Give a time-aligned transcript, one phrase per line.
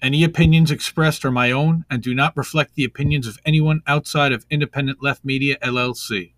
[0.00, 4.30] Any opinions expressed are my own and do not reflect the opinions of anyone outside
[4.30, 6.34] of Independent Left Media LLC.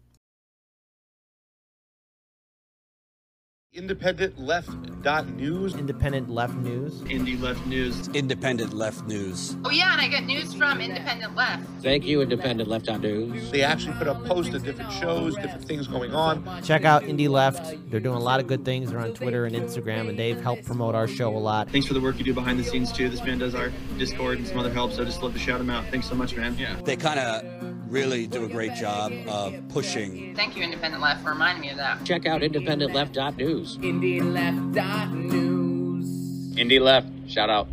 [3.73, 5.77] Independent Left dot news.
[5.77, 7.03] Independent Left News.
[7.03, 8.09] Indie Left News.
[8.09, 9.57] Independent Left News.
[9.65, 11.63] Oh yeah, and I get news from Independent Left.
[11.81, 13.49] Thank you, Independent Left on News.
[13.53, 16.45] They actually put up posts of different shows, different things going on.
[16.65, 17.77] Check out Indie Left.
[17.93, 18.91] They're doing a lot of good things.
[18.91, 21.71] They're on Twitter and Instagram, and they've helped promote our show a lot.
[21.71, 23.09] Thanks for the work you do behind the scenes too.
[23.09, 25.61] This man does our Discord and some other help, so I just love to shout
[25.61, 25.85] him out.
[25.93, 26.59] Thanks so much, man.
[26.59, 26.75] Yeah.
[26.83, 30.35] They kind of really do a great job of pushing.
[30.35, 32.05] Thank you, Independent Left, for reminding me of that.
[32.05, 33.77] Check out Independent Left dot News.
[33.79, 36.57] IndieLeft.news.
[36.57, 37.69] Indie Left, shout out.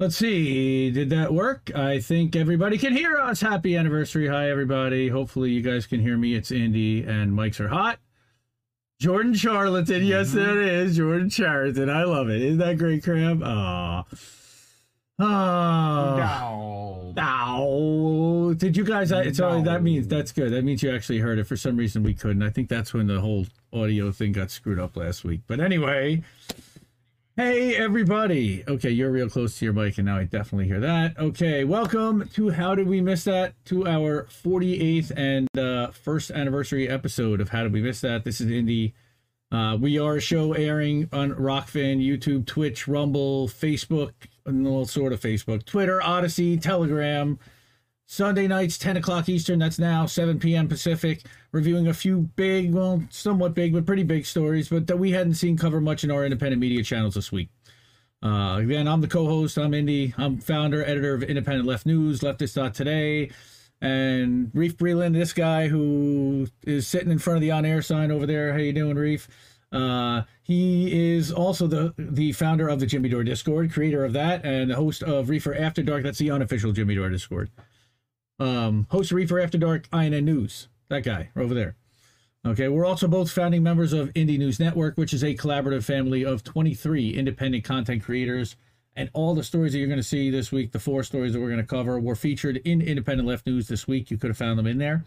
[0.00, 0.90] Let's see.
[0.90, 1.70] Did that work?
[1.74, 3.40] I think everybody can hear us.
[3.40, 4.26] Happy anniversary.
[4.26, 5.08] Hi, everybody.
[5.08, 6.34] Hopefully, you guys can hear me.
[6.34, 8.00] It's Andy, and mics are hot.
[9.00, 10.04] Jordan Charlatan.
[10.04, 10.38] Yes, mm-hmm.
[10.38, 10.96] that is.
[10.96, 11.88] Jordan Charlatan.
[11.88, 12.42] I love it.
[12.42, 13.40] Isn't that great, Crab?
[13.42, 14.02] Aw.
[15.18, 17.14] Oh.
[17.16, 18.54] Ow.
[18.56, 19.12] Did you guys?
[19.12, 20.52] I, so that means that's good.
[20.52, 21.46] That means you actually heard it.
[21.46, 22.42] For some reason, we couldn't.
[22.42, 25.42] I think that's when the whole audio thing got screwed up last week.
[25.46, 26.22] But anyway,
[27.36, 28.64] hey everybody.
[28.66, 31.16] Okay, you're real close to your mic, and now I definitely hear that.
[31.16, 33.54] Okay, welcome to How Did We Miss That?
[33.66, 38.24] To our 48th and uh, first anniversary episode of How Did We Miss That?
[38.24, 38.94] This is Indy.
[39.54, 44.10] Uh, we are a show airing on Rokfin, YouTube, Twitch, Rumble, Facebook,
[44.44, 47.38] and all sort of Facebook, Twitter, Odysee, Telegram.
[48.06, 49.60] Sunday nights, 10 o'clock Eastern.
[49.60, 50.66] That's now 7 p.m.
[50.66, 51.24] Pacific.
[51.52, 55.34] Reviewing a few big, well, somewhat big, but pretty big stories, but that we hadn't
[55.34, 57.48] seen cover much in our independent media channels this week.
[58.24, 59.56] Uh, again, I'm the co-host.
[59.56, 60.14] I'm Indy.
[60.18, 63.30] I'm founder, editor of Independent Left News, Leftist.today,
[63.80, 68.26] and Reef Breland, this guy who is sitting in front of the on-air sign over
[68.26, 68.52] there.
[68.52, 69.28] How you doing, Reef?
[69.72, 74.44] Uh, he is also the the founder of the Jimmy Dore Discord, creator of that,
[74.44, 76.04] and the host of Reefer After Dark.
[76.04, 77.50] That's the unofficial Jimmy Dore Discord.
[78.38, 80.68] Um, host Reefer After Dark, INN News.
[80.88, 81.76] That guy over there.
[82.46, 86.24] Okay, we're also both founding members of Indie News Network, which is a collaborative family
[86.24, 88.54] of 23 independent content creators.
[88.96, 91.40] And all the stories that you're going to see this week, the four stories that
[91.40, 94.10] we're going to cover, were featured in Independent Left News this week.
[94.10, 95.04] You could have found them in there.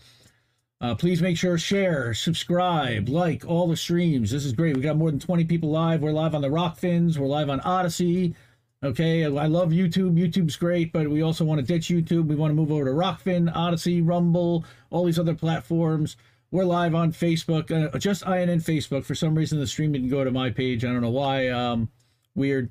[0.80, 4.30] Uh, please make sure share, subscribe, like all the streams.
[4.30, 4.76] This is great.
[4.76, 6.02] We got more than 20 people live.
[6.02, 7.18] We're live on the Rokfins.
[7.18, 8.36] We're live on Odysee.
[8.84, 10.20] Okay, I love YouTube.
[10.20, 12.28] YouTube's great, but we also want to ditch YouTube.
[12.28, 16.16] We want to move over to Rokfin, Odysee, Rumble, all these other platforms.
[16.52, 19.04] We're live on Facebook, uh, just INN Facebook.
[19.04, 20.86] For some reason, the stream didn't go to my page.
[20.86, 21.48] I don't know why.
[21.48, 21.90] Um,
[22.36, 22.70] weird.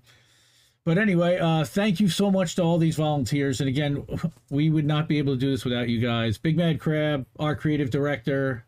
[0.87, 3.61] But anyway, uh, thank you so much to all these volunteers.
[3.61, 4.07] And again,
[4.51, 6.39] we would not be able to do this without you guys.
[6.39, 8.65] Big Mad Crab, our creative director.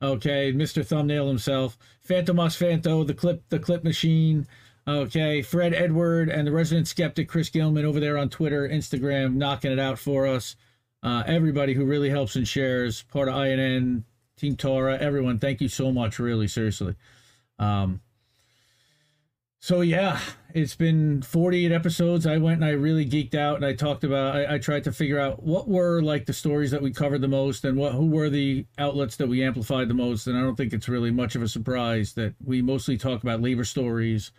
[0.00, 0.86] Okay, Mr.
[0.86, 4.46] Thumbnail himself, Phantomas Phanto, the clip, the clip machine.
[4.86, 9.72] Okay, Fred Edward and the resident skeptic Chris Gilman over there on Twitter, Instagram, knocking
[9.72, 10.54] it out for us.
[11.02, 14.04] Uh, everybody who really helps and shares, part of INN,
[14.36, 16.94] Team Torah, everyone, thank you so much, really, seriously.
[17.58, 18.02] Um,
[19.66, 20.20] so yeah,
[20.56, 22.26] it's been 48 episodes.
[22.26, 24.92] I went and I really geeked out and I talked about I, I, tried to
[24.92, 28.06] figure out what were like the stories that we covered the most and what who
[28.06, 30.26] were the outlets that we amplified the most.
[30.26, 33.42] And I don't think it's really much of a surprise that we mostly talk about
[33.42, 34.32] labor stories.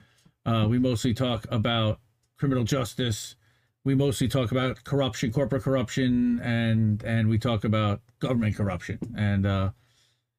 [0.43, 1.99] Uh, we mostly talk about
[2.39, 3.35] criminal justice.
[3.83, 8.97] We mostly talk about corruption, corporate corruption, and and we talk about government corruption.
[9.15, 9.69] And uh,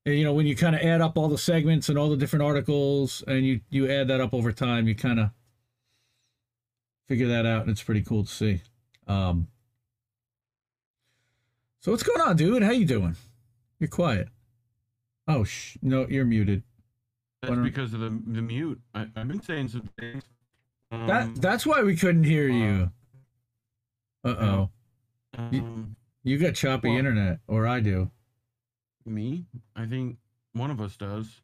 [0.05, 2.43] you know when you kind of add up all the segments and all the different
[2.43, 5.31] articles and you you add that up over time you kind of
[7.09, 8.61] figure that out and it's pretty cool to see
[9.07, 9.49] um
[11.81, 13.17] so what's going on dude how you doing
[13.79, 14.29] you're quiet
[15.27, 16.63] oh sh no you're muted
[17.43, 20.25] that's because of the the mute I, have been saying some things
[20.91, 22.91] um, that that's why we couldn't hear you
[24.25, 24.71] uh-oh
[25.37, 28.11] um, you, you got choppy well, internet or i do
[29.09, 29.47] me?
[29.75, 30.17] I think
[30.53, 31.41] one of us does.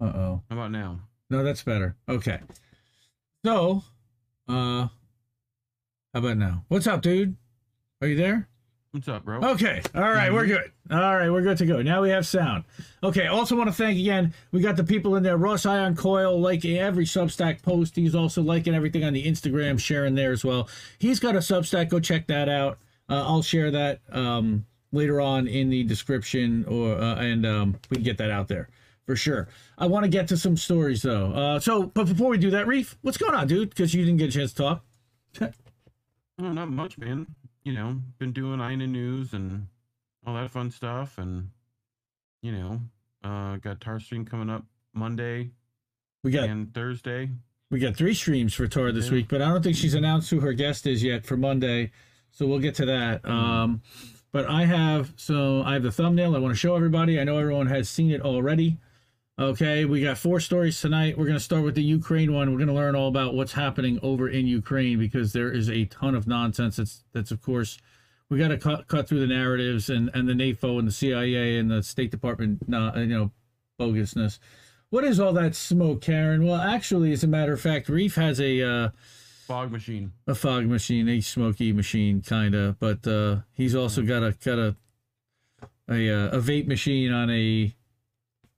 [0.00, 0.42] Uh oh.
[0.48, 1.00] How about now?
[1.30, 1.96] No, that's better.
[2.08, 2.40] Okay.
[3.44, 3.82] So,
[4.48, 4.88] uh,
[6.14, 6.64] how about now?
[6.68, 7.36] What's up, dude?
[8.00, 8.48] Are you there?
[8.92, 9.40] What's up, bro?
[9.42, 9.82] Okay.
[9.94, 10.34] All right, mm-hmm.
[10.34, 10.72] we're good.
[10.90, 11.82] All right, we're good to go.
[11.82, 12.64] Now we have sound.
[13.02, 13.26] Okay.
[13.26, 14.32] Also, want to thank again.
[14.50, 15.36] We got the people in there.
[15.36, 17.96] Ross Ion Coil liking every Substack post.
[17.96, 20.68] He's also liking everything on the Instagram, sharing there as well.
[20.98, 21.90] He's got a Substack.
[21.90, 22.78] Go check that out.
[23.10, 24.00] Uh, I'll share that.
[24.10, 28.48] Um, later on in the description, or uh, and um, we can get that out
[28.48, 28.70] there
[29.06, 29.48] for sure.
[29.76, 31.32] I want to get to some stories though.
[31.32, 33.70] Uh, so, but before we do that, Reef, what's going on, dude?
[33.70, 34.84] Because you didn't get a chance to talk.
[36.38, 37.26] oh, not much, man.
[37.64, 39.66] You know, been doing INN news and
[40.26, 41.50] all that fun stuff, and
[42.42, 42.80] you know,
[43.24, 44.64] uh, got Tar Stream coming up
[44.94, 45.50] Monday.
[46.22, 47.30] We got and Thursday.
[47.70, 49.12] We got three streams for Tora this Yeah.
[49.12, 51.90] week, but I don't think she's announced who her guest is yet for Monday.
[52.30, 53.22] So we'll get to that.
[53.22, 53.30] Mm.
[53.30, 53.82] Um,
[54.32, 56.34] but I have so I have the thumbnail.
[56.34, 57.20] I want to show everybody.
[57.20, 58.78] I know everyone has seen it already.
[59.40, 61.16] Okay, we got four stories tonight.
[61.16, 62.50] We're going to start with the Ukraine one.
[62.50, 65.84] We're going to learn all about what's happening over in Ukraine because there is a
[65.84, 66.76] ton of nonsense.
[66.76, 67.78] That's that's of course
[68.28, 71.56] we got to cut cut through the narratives and and the NAFO and the CIA
[71.56, 73.30] and the State Department, not you know,
[73.78, 74.40] bogusness.
[74.90, 76.44] What is all that smoke, Karen?
[76.44, 78.88] Well, actually, as a matter of fact, Reef has a uh,
[79.46, 80.10] Fog machine.
[80.26, 84.58] a fog machine, a smoky machine, kind of, but uh, he's also got a got
[84.58, 84.74] a
[85.88, 87.72] a uh, a vape machine on a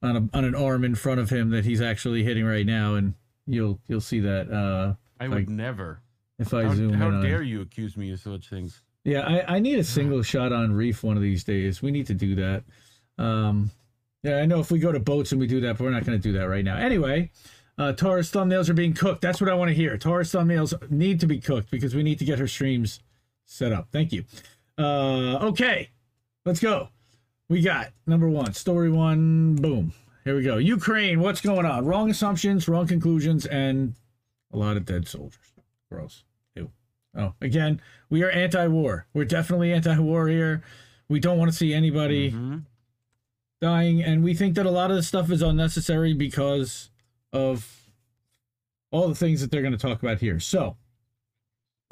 [0.01, 2.95] on a on an arm in front of him that he's actually hitting right now,
[2.95, 3.13] and
[3.45, 6.01] you'll you'll see that uh, I would never.
[6.39, 7.13] if I How, zoom how in.
[7.15, 8.81] on- dare you accuse me of such things?
[9.03, 11.81] Yeah, I, I need a single shot on Reef one of these days.
[11.81, 12.63] We need to do that.
[13.17, 13.71] Um,
[14.21, 16.05] yeah, I know if we go to boats and we do that, but we're not
[16.05, 16.77] going to do that right now.
[16.77, 17.31] Anyway,
[17.79, 19.21] uh, Taurus thumbnails are being cooked.
[19.21, 19.97] That's what I want to hear.
[19.97, 22.99] Taurus thumbnails need to be cooked because we need to get her streams
[23.45, 23.87] set up.
[23.91, 24.23] Thank you.
[24.77, 25.89] Uh, okay,
[26.45, 26.89] let's go.
[27.51, 29.55] We got number one, story one.
[29.55, 29.91] Boom.
[30.23, 30.55] Here we go.
[30.55, 31.83] Ukraine, what's going on?
[31.83, 33.95] Wrong assumptions, wrong conclusions, and
[34.53, 35.51] a lot of dead soldiers.
[35.91, 36.23] Gross.
[36.55, 36.71] Ew.
[37.13, 39.05] Oh, again, we are anti-war.
[39.13, 40.63] We're definitely anti-war here.
[41.09, 42.67] We don't want to see anybody Mhm.
[43.59, 46.89] dying, and we think that a lot of this stuff is unnecessary because
[47.33, 47.91] of
[48.91, 50.39] all the things that they're going to talk about here.
[50.39, 50.77] So,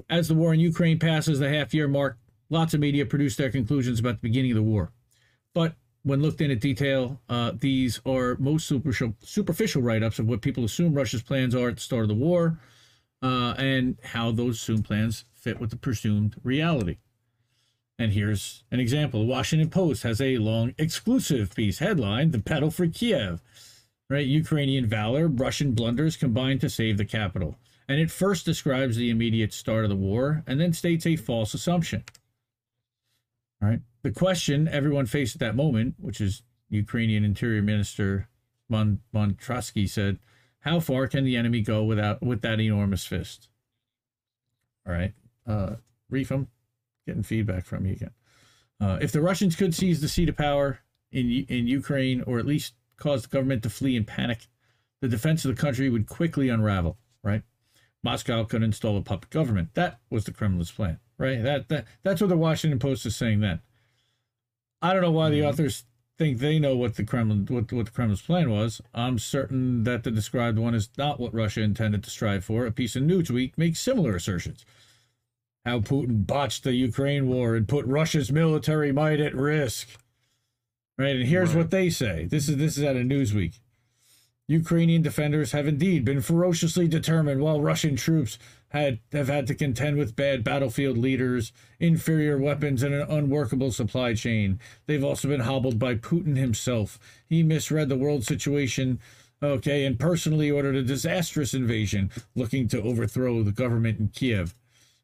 [0.10, 2.18] as the war in Ukraine passes the half-year mark,
[2.50, 4.94] lots of media produce their conclusions about the beginning of the war.
[5.54, 10.64] But when looked into detail, uh, these are most superficial, superficial write-ups of what people
[10.64, 12.60] assume Russia's plans are at the start of the war,
[13.22, 16.98] uh, and how those assumed plans fit with the presumed reality.
[17.98, 19.20] And here's an example.
[19.20, 23.42] The Washington Post has a long exclusive piece headline: The Battle for Kiev.
[24.10, 24.26] Right?
[24.26, 27.58] Ukrainian valor, Russian blunders combined to save the capital.
[27.88, 31.54] And it first describes the immediate start of the war and then states a false
[31.54, 32.04] assumption.
[33.62, 33.82] All right.
[34.02, 38.30] The question everyone faced at that moment, which is Ukrainian Interior Minister
[38.70, 40.20] Mon Monastyrsky said,
[40.60, 43.50] how far can the enemy go without with that enormous fist?
[44.88, 45.14] All right.
[45.48, 45.76] Uh
[46.10, 46.48] Reef, I'm
[47.06, 48.12] getting feedback from you again.
[48.82, 50.80] Uh, if the Russians could seize the seat of power
[51.12, 54.48] in in Ukraine, or at least cause the government to flee in panic,
[55.02, 56.98] the defense of the country would quickly unravel.
[57.24, 57.44] Right?
[58.04, 59.74] Moscow could install a puppet government.
[59.74, 61.00] That was the Kremlin's plan.
[61.18, 61.44] Right?
[61.44, 63.42] That that that's what the Washington Post is saying.
[63.42, 63.62] Then
[64.82, 65.50] I don't know why the mm-hmm.
[65.50, 65.84] authors
[66.18, 68.82] think they know what the Kremlin what, what the Kremlin's plan was.
[68.94, 72.66] I'm certain that the described one is not what Russia intended to strive for.
[72.66, 74.66] A piece of Newsweek makes similar assertions
[75.66, 79.90] how Putin botched the Ukraine war and put Russia's military might at risk.
[80.98, 81.58] Right, and here's Right.
[81.58, 82.26] what they say.
[82.26, 83.60] This is this is out of Newsweek.
[84.50, 89.98] Ukrainian defenders have indeed been ferociously determined while Russian troops had have had to contend
[89.98, 94.60] with bad battlefield leaders, inferior weapons, and an unworkable supply chain.
[94.88, 96.98] They've also been hobbled by Putin himself.
[97.28, 99.00] He misread the world situation,
[99.44, 104.56] okay, and personally ordered a disastrous invasion, looking to overthrow the government in Kiev.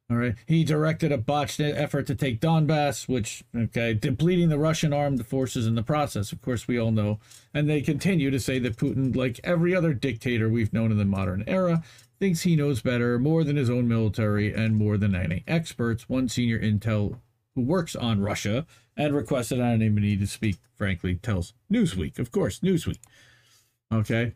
[0.09, 0.35] All right.
[0.45, 5.65] He directed a botched effort to take Donbass, which, okay, depleting the Russian armed forces
[5.65, 6.31] in the process.
[6.31, 7.19] Of course, we all know.
[7.55, 11.05] And they continue to say that Putin, like every other dictator we've known in the
[11.05, 11.83] modern era,
[12.19, 16.07] thinks he knows better, more than his own military and more than any experts.
[16.07, 17.19] One senior intel
[17.55, 22.19] who works on Russia and requested anonymity to speak, frankly, tells Newsweek.
[22.19, 22.99] Of course, Newsweek.
[23.91, 24.33] Okay.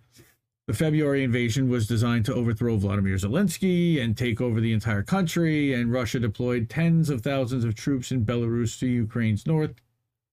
[0.69, 5.73] The February invasion was designed to overthrow Vladimir Zelensky and take over the entire country,
[5.73, 9.73] and Russia deployed tens of thousands of troops in Belarus to Ukraine's north,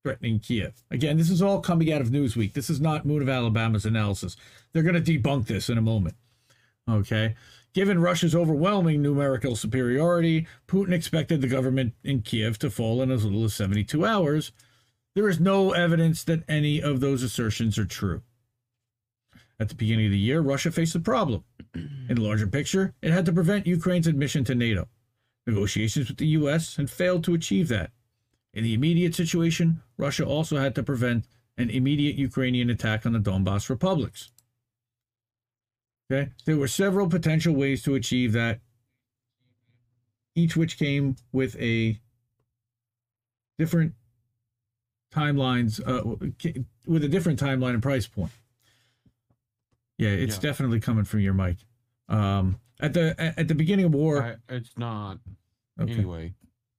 [0.02, 0.84] threatening Kiev.
[0.90, 2.52] Again, this is all coming out of Newsweek.
[2.52, 4.36] This is not Moon of Alabama's analysis.
[4.74, 6.16] They're going to debunk this in a moment.
[6.86, 7.34] Okay.
[7.72, 13.24] Given Russia's overwhelming numerical superiority, Putin expected the government in Kiev to fall in as
[13.24, 14.52] little as 72 hours.
[15.14, 18.20] There is no evidence that any of those assertions are true.
[19.58, 21.44] At the beginning of the year, Russia faced a problem.
[21.75, 24.88] In the larger picture, it had to prevent Ukraine's admission to NATO.
[25.46, 26.76] Negotiations with the U.S.
[26.76, 27.90] had failed to achieve that.
[28.52, 33.18] In the immediate situation, Russia also had to prevent an immediate Ukrainian attack on the
[33.18, 34.30] Donbas republics.
[36.10, 38.60] Okay, there were several potential ways to achieve that,
[40.34, 41.98] each which came with a
[43.58, 43.94] different
[45.12, 46.16] timelines, uh,
[46.86, 48.32] with a different timeline and price point.
[49.98, 50.42] Yeah, it's Yeah.
[50.42, 51.58] definitely coming from your mic.
[52.08, 55.18] Um, at the at the beginning of war, I, it's not.
[55.80, 56.34] okay, Anyway.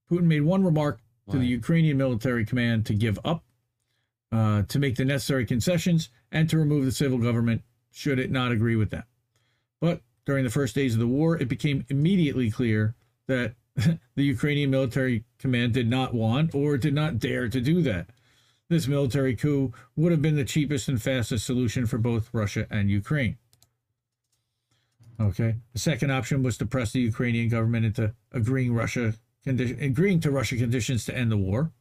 [0.10, 3.44] Putin made one remark to the Ukrainian military command to give up,
[4.32, 8.54] uh, to make the necessary concessions, and to remove the civil government should it not
[8.54, 9.06] agree with that.
[9.82, 12.96] But during the first days of the war, it became immediately clear
[13.28, 18.10] that the Ukrainian military command did not want or did not dare to do that.
[18.70, 22.90] This military coup would have been the cheapest and fastest solution for both Russia and
[22.90, 23.38] Ukraine.
[25.20, 25.56] Okay.
[25.74, 29.14] The second option was to press the Ukrainian government into agreeing Russia
[29.46, 31.72] agreeing to Russia conditions to end the war.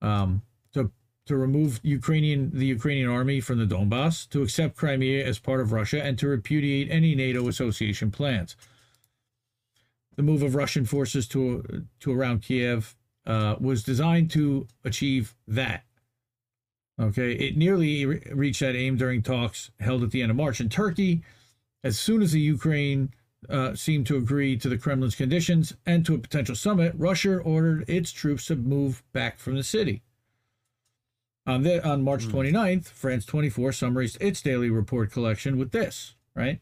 [0.00, 0.42] Um,
[0.74, 0.92] to
[1.26, 5.72] to remove Ukrainian the Ukrainian army from the Donbass, to accept Crimea as part of
[5.72, 8.56] Russia, and to repudiate any NATO association plans.
[10.16, 15.84] The move of Russian forces to to around Kiev uh, was designed to achieve that.
[17.00, 20.60] Okay, it nearly re- reached that aim during talks held at the end of March
[20.60, 21.22] in Turkey.
[21.84, 23.12] As soon as the Ukraine
[23.48, 27.88] uh, seemed to agree to the Kremlin's conditions and to a potential summit, Russia ordered
[27.88, 30.02] its troops to move back from the city.
[31.46, 36.60] On, the, on March 29th, France 24 summarized its daily report collection with this, right?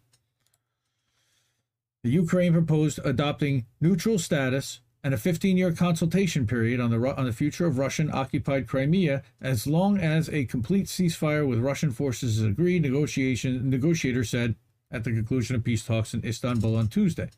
[2.05, 7.33] The Ukraine proposed adopting neutral status and a 15-year consultation period on the on the
[7.33, 12.83] future of Russian-occupied Crimea, as long as a complete ceasefire with Russian forces is agreed.
[12.83, 14.57] Negotiation negotiators said
[14.91, 17.31] at the conclusion of peace talks in Istanbul on Tuesday.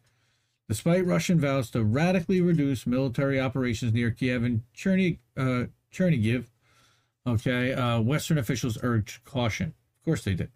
[0.67, 6.47] Despite Russian vows to radically reduce military operations near Kiev and Cherny, uh, Chernigiv,
[7.27, 9.75] okay, uh, Western officials urged caution.
[9.99, 10.49] Of course they did.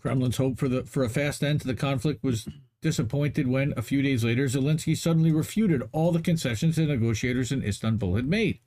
[0.00, 2.46] Kremlin's hope for the for a fast end to the conflict was
[2.82, 7.62] disappointed when, a few days later, Zelensky suddenly refuted all the concessions the negotiators in
[7.62, 8.60] Istanbul had made.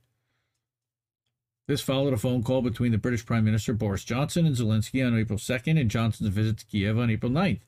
[1.68, 5.18] This followed a phone call between the British Prime Minister Boris Johnson and Zelensky on
[5.18, 7.62] April 2nd and Johnson's visit to Kiev on April 9th.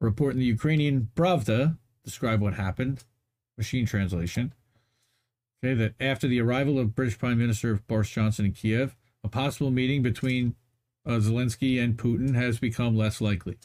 [0.00, 3.04] A report in the Ukrainian Pravda described what happened,
[3.58, 4.54] machine translation.
[5.62, 9.70] Okay, that after the arrival of British Prime Minister Boris Johnson in Kiev, a possible
[9.70, 10.54] meeting between
[11.04, 13.58] uh, Zelensky and Putin has become less likely.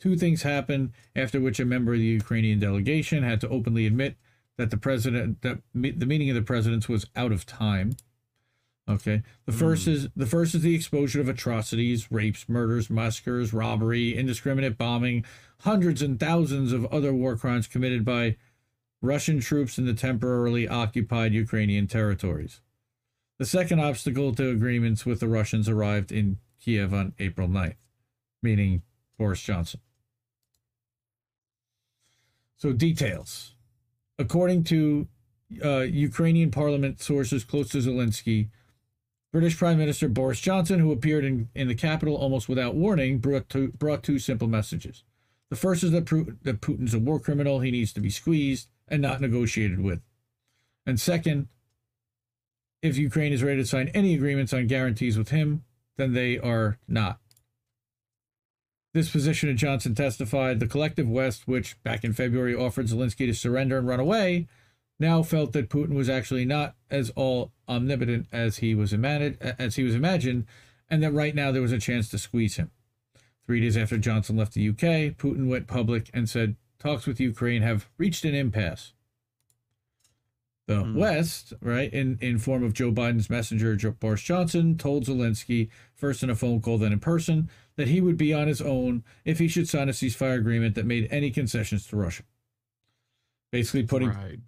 [0.00, 4.16] Two things happened after which a member of the Ukrainian delegation had to openly admit
[4.56, 7.92] that the president that me, the meeting of the presidents was out of time.
[8.88, 9.22] Okay.
[9.46, 9.58] The hmm.
[9.58, 15.24] first is the first is the exposure of atrocities, rapes, murders, massacres, robbery, indiscriminate bombing,
[15.60, 18.36] hundreds and thousands of other war crimes committed by
[19.00, 22.60] Russian troops in the temporarily occupied Ukrainian territories.
[23.38, 27.76] The second obstacle to agreements with the Russians arrived in Kiev on April 9th,
[28.42, 28.82] meaning
[29.16, 29.80] Boris Johnson.
[32.58, 33.54] So, details.
[34.18, 35.08] According to
[35.64, 38.48] uh, Ukrainian parliament sources close to Zelensky,
[39.32, 43.48] British Prime Minister Boris Johnson, who appeared in, in the capital almost without warning, brought
[43.48, 45.04] two, brought two simple messages.
[45.50, 46.06] The first is that,
[46.42, 50.00] that Putin's a war criminal, he needs to be squeezed and not negotiated with.
[50.86, 51.48] And second,
[52.82, 55.64] if Ukraine is ready to sign any agreements on guarantees with him,
[55.96, 57.18] then they are not.
[58.94, 63.34] This position of Johnson testified the collective West, which back in February offered Zelensky to
[63.34, 64.48] surrender and run away,
[64.98, 69.76] now felt that Putin was actually not as all omnipotent as he was imagined, as
[69.76, 70.46] he was imagined,
[70.88, 72.70] and that right now there was a chance to squeeze him.
[73.46, 77.62] Three days after Johnson left the UK, Putin went public and said talks with Ukraine
[77.62, 78.92] have reached an impasse.
[80.68, 85.70] The West, right, in, in form of Joe Biden's messenger, Joe, Boris Johnson, told Zelensky,
[85.94, 89.02] first in a phone call, then in person, that he would be on his own
[89.24, 92.22] if he should sign a ceasefire agreement that made any concessions to Russia.
[93.50, 94.40] Basically, putting Right.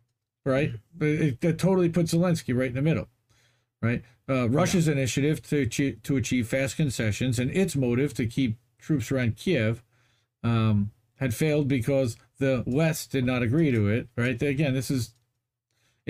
[0.44, 0.72] right?
[0.94, 3.08] But it, it totally puts Zelensky right in the middle,
[3.80, 4.02] right?
[4.28, 9.10] Uh, Russia's initiative to achieve, to achieve fast concessions and its motive to keep troops
[9.10, 9.82] around Kiev
[10.44, 14.40] um, had failed because the West did not agree to it, right?
[14.42, 15.14] Again, this is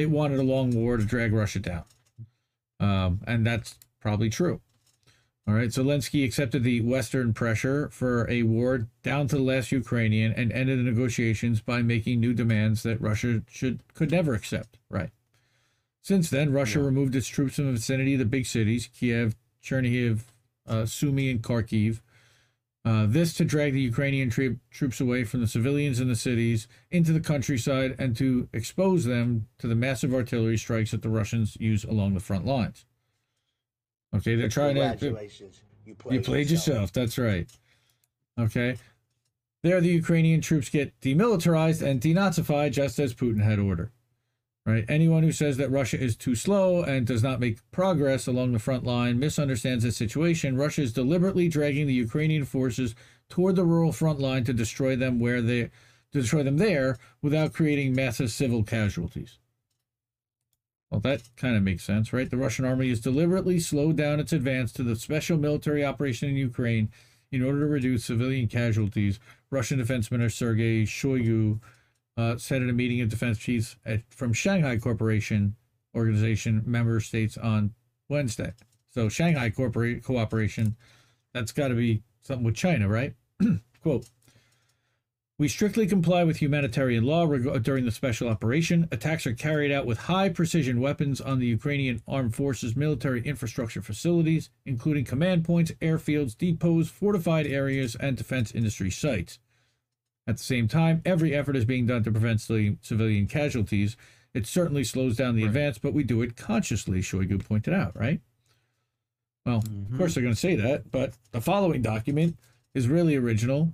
[0.02, 1.84] it wanted a long war to drag Russia down,
[2.78, 4.60] um, and that's probably true.
[5.46, 10.32] All right, Zelensky accepted the Western pressure for a war down to the last Ukrainian
[10.32, 14.78] and ended the negotiations by making new demands that Russia should could never accept.
[14.88, 15.10] Right.
[16.02, 20.20] Since then, Russia removed its troops from the vicinity of the big cities Kiev, Chernihiv,
[20.66, 22.00] uh, Sumy, and Kharkiv.
[22.82, 26.66] Uh, this to drag the Ukrainian troop troops away from the civilians in the cities
[26.90, 31.58] into the countryside and to expose them to the massive artillery strikes that the Russians
[31.60, 32.86] use along the front lines.
[34.16, 34.80] Okay, they're trying to.
[34.80, 35.60] Congratulations.
[35.84, 36.92] You played, You played yourself.
[36.92, 37.50] That's right.
[38.38, 38.76] Okay.
[39.62, 43.90] There, the Ukrainian troops get demilitarized and denazified just as Putin had ordered.
[44.66, 44.84] Right?
[44.88, 48.58] Anyone who says that Russia is too slow and does not make progress along the
[48.58, 50.56] front line misunderstands the situation.
[50.56, 52.94] Russia is deliberately dragging the Ukrainian forces
[53.30, 55.70] toward the rural front line to destroy them where they
[56.12, 59.38] to destroy them there without creating massive civil casualties.
[60.90, 62.28] Well, that kind of makes sense, right?
[62.28, 66.36] The Russian army has deliberately slowed down its advance to the special military operation in
[66.36, 66.90] Ukraine
[67.32, 71.60] In order to reduce civilian casualties, Russian Defense Minister Sergei Shoigu
[72.20, 75.56] uh, said at a meeting of defense chiefs at, from Shanghai Corporation
[75.94, 77.72] organization member states on
[78.08, 78.52] Wednesday.
[78.90, 80.76] So Shanghai Corporate Cooperation,
[81.32, 83.14] that's got to be something with China, right?
[83.82, 84.06] Quote.
[85.38, 88.86] We strictly comply with humanitarian law reg- during the special operation.
[88.92, 93.80] Attacks are carried out with high precision weapons on the Ukrainian armed forces military infrastructure
[93.80, 99.38] facilities, including command points, airfields, depots, fortified areas, and defense industry sites.
[100.26, 103.96] At the same time, every effort is being done to prevent civilian- casualties.
[104.32, 108.20] It certainly slows down the advance, but we do it consciously, Shoigu pointed out, right?
[109.44, 109.96] Well, of mm-hmm.
[109.96, 112.36] course they're going to say that, but the following document
[112.74, 113.72] is really original.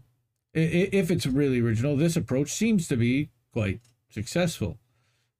[0.54, 4.78] If it's really original, this approach seems to be quite successful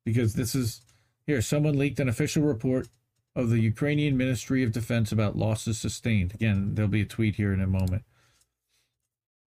[0.04, 0.82] because this is
[1.26, 1.40] here.
[1.40, 2.88] Someone leaked an official report
[3.34, 6.34] of the Ukrainian Ministry of Defense about losses sustained.
[6.34, 8.04] Again, there'll be a tweet here in a moment.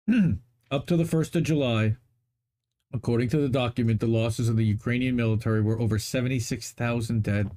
[0.73, 1.97] Up to the 1st of July,
[2.91, 7.51] according to the document, the losses of the Ukrainian military were over 76,000 dead,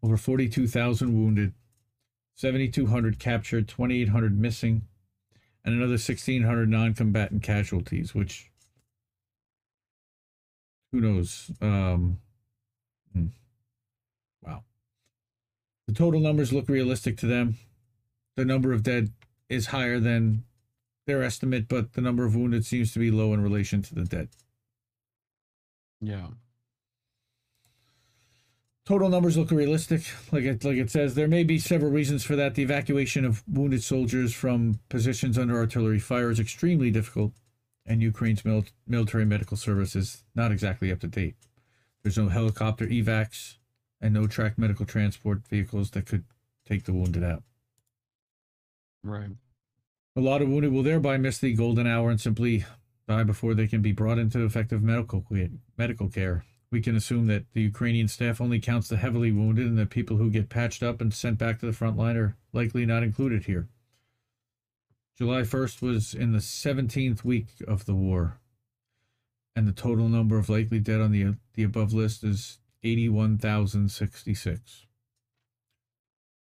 [0.00, 1.54] over 42,000 wounded,
[2.36, 4.82] 7,200 captured, 2,800 missing,
[5.64, 8.52] and another 1,600 non combatant casualties, which
[10.92, 11.50] who knows?
[11.60, 12.20] Um,
[13.12, 13.26] hmm.
[14.40, 14.62] wow.
[15.88, 17.56] The total numbers look realistic to them.
[18.36, 19.10] The number of dead
[19.48, 20.44] is higher than
[21.08, 24.04] their estimate, but the number of wounded seems to be low in relation to the
[24.04, 24.28] dead.
[26.00, 26.28] Yeah.
[28.86, 30.02] Total numbers look realistic.
[30.30, 32.54] Like it, like it says, there may be several reasons for that.
[32.54, 37.32] The evacuation of wounded soldiers from positions under artillery fire is extremely difficult,
[37.86, 41.36] and Ukraine's mil- military medical service is not exactly up to date.
[42.02, 43.56] There's no helicopter evacs
[44.00, 46.24] and no tracked medical transport vehicles that could
[46.66, 47.42] take the wounded out.
[49.02, 49.30] Right.
[50.18, 52.64] A lot of wounded will thereby miss the golden hour and simply
[53.06, 55.24] die before they can be brought into effective medical
[55.76, 56.44] medical care.
[56.72, 60.16] We can assume that the Ukrainian staff only counts the heavily wounded and the people
[60.16, 63.44] who get patched up and sent back to the front line are likely not included
[63.44, 63.68] here.
[65.16, 68.40] July 1st was in the 17th week of the war,
[69.54, 74.86] and the total number of likely dead on the the above list is 81,066.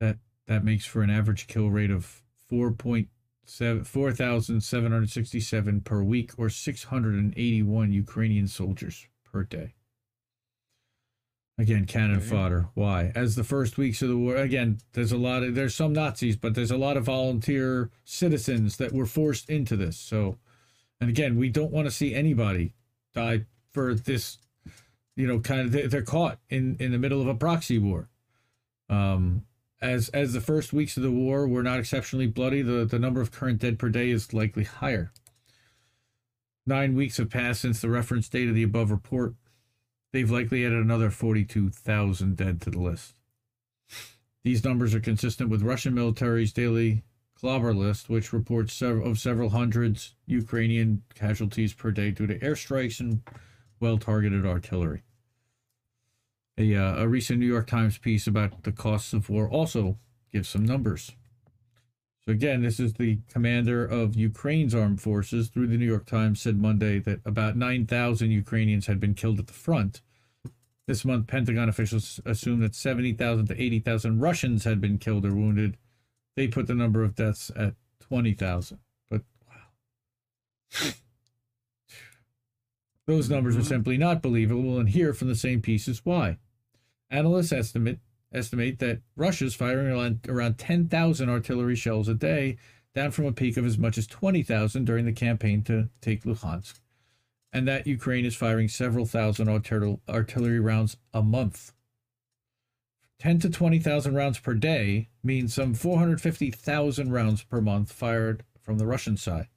[0.01, 3.07] That that makes for an average kill rate of 4.7
[3.45, 9.73] 4,767 per week or 681 Ukrainian soldiers per day.
[11.57, 12.25] Again, cannon Okay.
[12.25, 12.69] fodder.
[12.73, 13.11] Why?
[13.13, 16.35] As the first weeks of the war, again, there's a lot of there's some Nazis,
[16.35, 19.95] but there's a lot of volunteer citizens that were forced into this.
[19.97, 20.39] So,
[20.99, 22.73] and again, we don't want to see anybody
[23.13, 24.39] die for this.
[25.15, 28.09] You know, kind of they- they're caught in in the middle of a proxy war.
[28.89, 29.45] Um,
[29.83, 33.19] as as the first weeks of the war were not exceptionally bloody, the, the number
[33.19, 35.11] of current dead per day is likely higher.
[36.65, 39.35] Nine weeks have passed since the reference date of the above report.
[40.13, 43.15] They've likely added another 42,000 dead to the list.
[44.43, 47.03] These numbers are consistent with Russian military's daily
[47.35, 53.21] clobber list, which reports of several hundreds Ukrainian casualties per day due to airstrikes and
[53.81, 55.03] well targeted artillery.
[56.57, 59.97] A, uh, a recent New York Times piece about the costs of war also
[60.31, 61.11] gives some numbers.
[62.25, 65.49] So again, this is the commander of Ukraine's armed forces.
[65.49, 69.47] Through the New York Times, said Monday that about 9,000 Ukrainians had been killed at
[69.47, 70.01] the front.
[70.87, 75.77] This month, Pentagon officials assumed that 70,000 to 80,000 Russians had been killed or wounded.
[76.35, 78.79] They put the number of deaths at 20,000.
[79.09, 80.89] But wow.
[83.05, 86.37] Those numbers are simply not believable, and here from the same piece is why.
[87.13, 87.99] Analysts estimate
[88.33, 92.57] estimate that Russia's firing around, around 10,000 artillery shells a day,
[92.95, 96.79] down from a peak of as much as 20,000 during the campaign to take Luhansk,
[97.53, 101.73] and that Ukraine is firing several thousand artil- artillery rounds a month.
[103.19, 108.87] 10 to 20,000 rounds per day means some 450,000 rounds per month fired from the
[108.87, 109.47] Russian side.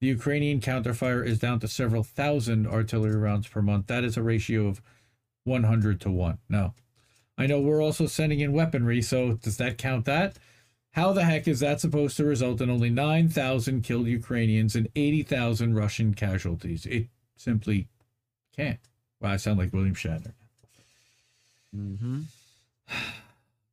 [0.00, 3.88] The Ukrainian counterfire is down to several thousand artillery rounds per month.
[3.88, 4.80] That is a ratio of
[5.46, 6.38] 100 to 1.
[6.48, 6.74] Now,
[7.38, 10.38] I know we're also sending in weaponry, so does that count that?
[10.92, 15.74] How the heck is that supposed to result in only 9,000 killed Ukrainians and 80,000
[15.74, 16.86] Russian casualties?
[16.86, 17.88] It simply
[18.56, 18.80] can't.
[19.20, 20.32] Wow, I sound like William Shatner.
[21.76, 22.20] Mm-hmm.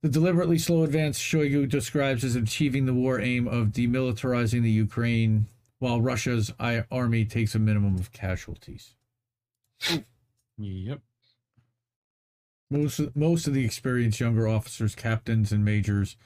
[0.01, 5.45] The deliberately slow advance Shoigu describes as achieving the war aim of demilitarizing the Ukraine
[5.79, 8.95] while Russia's army takes a minimum of casualties.
[10.57, 10.99] Yep.
[12.73, 16.17] Most of, most of the experienced younger officers, captains, and majors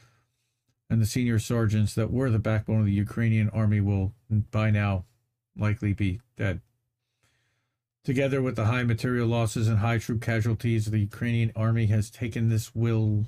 [0.89, 4.13] and the senior sergeants that were the backbone of the Ukrainian army will
[4.49, 5.03] by now
[5.57, 6.61] likely be dead.
[8.05, 12.47] Together with the high material losses and high troop casualties, the Ukrainian army has taken
[12.47, 13.25] this will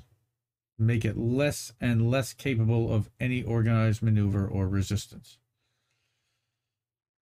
[0.78, 5.36] make it less and less capable of any organized maneuver or resistance.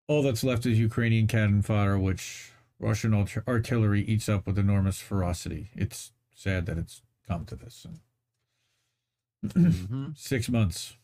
[0.07, 4.99] All that's left is Ukrainian cannon fodder, which Russian art- artillery eats up with enormous
[4.99, 5.69] ferocity.
[5.75, 7.85] It's sad that it's come to this.
[9.45, 10.17] Mhm.
[10.17, 10.95] Six months.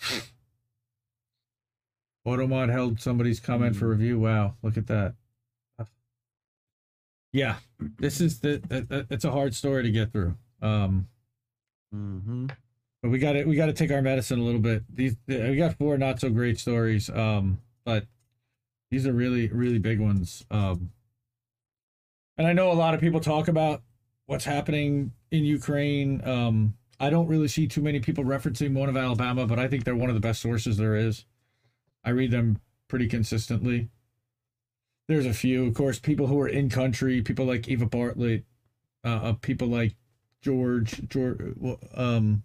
[2.26, 4.18] Automod held somebody's comment for review.
[4.18, 5.14] Wow, look at that.
[7.32, 7.56] Yeah,
[7.98, 8.62] this is the.
[8.68, 10.36] that- that- It's a hard story to get through.
[10.62, 11.08] Um,
[11.94, 12.48] Mhm.
[13.02, 14.84] but we got to we got to take our medicine a little bit.
[14.88, 17.10] These we got four not so great stories.
[17.10, 18.06] Um, but
[18.94, 20.44] these are really really big ones.
[20.52, 20.90] Um,
[22.38, 23.82] and I know a lot of people talk about
[24.26, 26.22] what's happening in Ukraine.
[26.24, 29.82] Um, I don't really see too many people referencing Moon of Alabama, but I think
[29.82, 31.24] they're one of the best sources there is.
[32.04, 33.88] I read them pretty consistently.
[35.08, 38.44] There's a few, of course, people who are in country, people like Eva Bartlett,
[39.04, 39.96] uh, uh people like
[40.40, 41.40] George George
[41.96, 42.44] um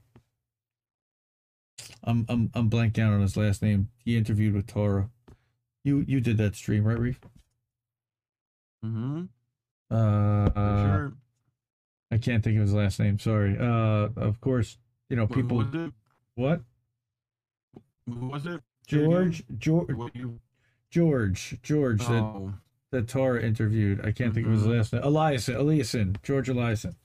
[2.04, 3.90] I'm I'm I'm blank out on his last name.
[4.04, 5.10] He interviewed with Tara.
[5.84, 7.20] You you did that stream, right, Reef?
[8.84, 9.30] Mhm.
[9.90, 11.14] Uh, sure.
[12.12, 13.20] I can't think of his last name.
[13.20, 13.58] Sorry.
[13.58, 14.78] Uh, of course,
[15.10, 15.58] you know people.
[15.58, 15.94] Was it?
[16.36, 16.62] What?
[18.08, 18.62] Who was it?
[18.88, 20.40] George George What you?
[20.90, 22.54] George George that Oh.
[22.92, 24.04] that Tara interviewed.
[24.06, 24.76] I can't think of his Mhm.
[24.78, 25.04] last name.
[25.04, 26.96] Eliason Eliason George Eliason.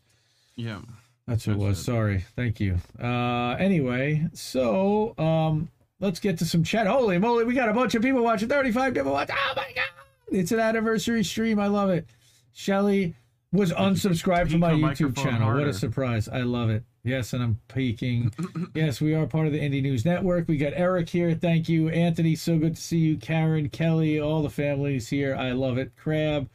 [0.56, 0.80] Yeah.
[1.26, 1.78] That's who it was.
[1.78, 1.82] it.
[1.84, 2.20] Sorry.
[2.36, 2.78] Thank you.
[2.98, 5.68] Uh, anyway, so um,
[6.04, 6.86] let's get to some chat.
[6.86, 8.48] Holy moly, we got a bunch of people watching.
[8.48, 9.36] Thirty-five people watching.
[9.38, 9.84] Oh my god!
[10.28, 11.58] It's an anniversary stream.
[11.58, 12.06] I love it.
[12.52, 13.14] Shelly
[13.52, 15.52] was unsubscribed from my YouTube channel.
[15.52, 16.28] What a surprise!
[16.28, 16.84] I love it.
[17.02, 18.32] Yes, and I'm peeking.
[18.74, 20.48] yes, we are part of the Indie News Network.
[20.48, 21.34] We got Eric here.
[21.34, 22.34] Thank you, Anthony.
[22.34, 23.16] So good to see you.
[23.16, 25.34] Karen, Kelly, all the families here.
[25.34, 25.96] I love it.
[25.96, 26.48] Crab,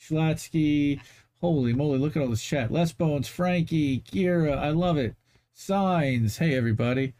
[0.00, 1.00] Schlatsky.
[1.40, 2.70] Holy moly, look at all this chat.
[2.70, 4.58] Les Bones, Frankie, Kira.
[4.58, 5.16] I love it.
[5.54, 6.36] Signs.
[6.36, 7.14] Hey, everybody.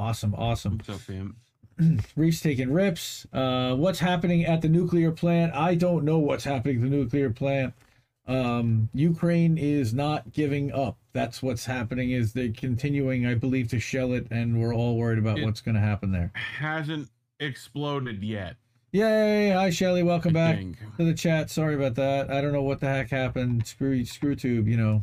[0.00, 0.78] Awesome, awesome.
[0.78, 1.36] What's up, fam?
[2.16, 3.26] Reef's taking rips.
[3.34, 5.54] Uh, what's happening at the nuclear plant?
[5.54, 7.74] I don't know what's happening at the nuclear plant.
[8.26, 10.96] Um, Ukraine is not giving up.
[11.12, 12.12] That's what's happening.
[12.12, 15.60] Is they're continuing, I believe, to shell it, and we're all worried about It- what's
[15.60, 16.30] going to happen there.
[16.34, 18.56] Hasn't exploded yet.
[18.92, 19.50] Yay!
[19.50, 20.02] Hi, Shelly.
[20.02, 20.78] Welcome I back think.
[20.96, 21.50] to the chat.
[21.50, 22.30] Sorry about that.
[22.30, 23.66] I don't know what the heck happened.
[23.66, 25.02] Screw screw tube, you know.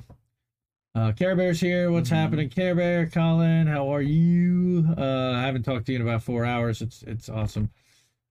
[0.98, 1.92] Uh, Care Bear's here.
[1.92, 2.16] What's Mhm.
[2.16, 3.06] happening, Care Bear?
[3.06, 4.96] Colin, how are you?
[4.98, 6.82] Uh, I haven't talked to you in about four hours.
[6.82, 7.70] It's it's awesome.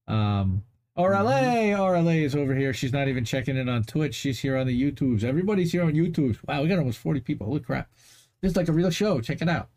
[0.08, 0.64] Um,
[0.96, 2.72] RLA, RLA is over here.
[2.74, 4.16] She's not even checking in on Twitch.
[4.16, 5.22] She's here on the YouTubes.
[5.22, 6.38] Everybody's here on YouTube.
[6.48, 7.46] Wow, we got almost forty people.
[7.46, 7.88] Holy crap!
[8.40, 9.20] This is like a real show.
[9.20, 9.68] Check it out.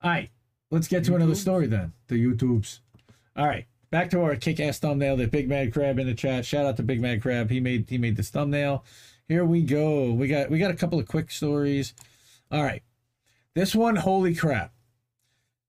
[0.00, 0.30] All right,
[0.70, 1.92] let's get to another story then.
[2.06, 2.78] The YouTubes.
[3.36, 6.46] All right, back to our kick-ass thumbnail that Big Mad Crab in the chat.
[6.46, 7.50] Shout out to Big Mad Crab.
[7.50, 8.86] He made he made this thumbnail.
[9.28, 10.14] Here we go.
[10.14, 11.92] We got we got a couple of quick stories.
[12.50, 12.82] All right,
[13.54, 14.72] this one, holy crap.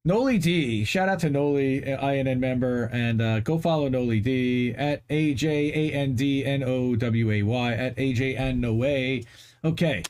[0.05, 4.73] Noli D, shout out to Noli, uh, INN member, and uh, go follow Noli D
[4.77, 8.61] at A J A N D N O W A Y at A J N
[8.61, 9.25] No Way.
[9.65, 10.03] Okay,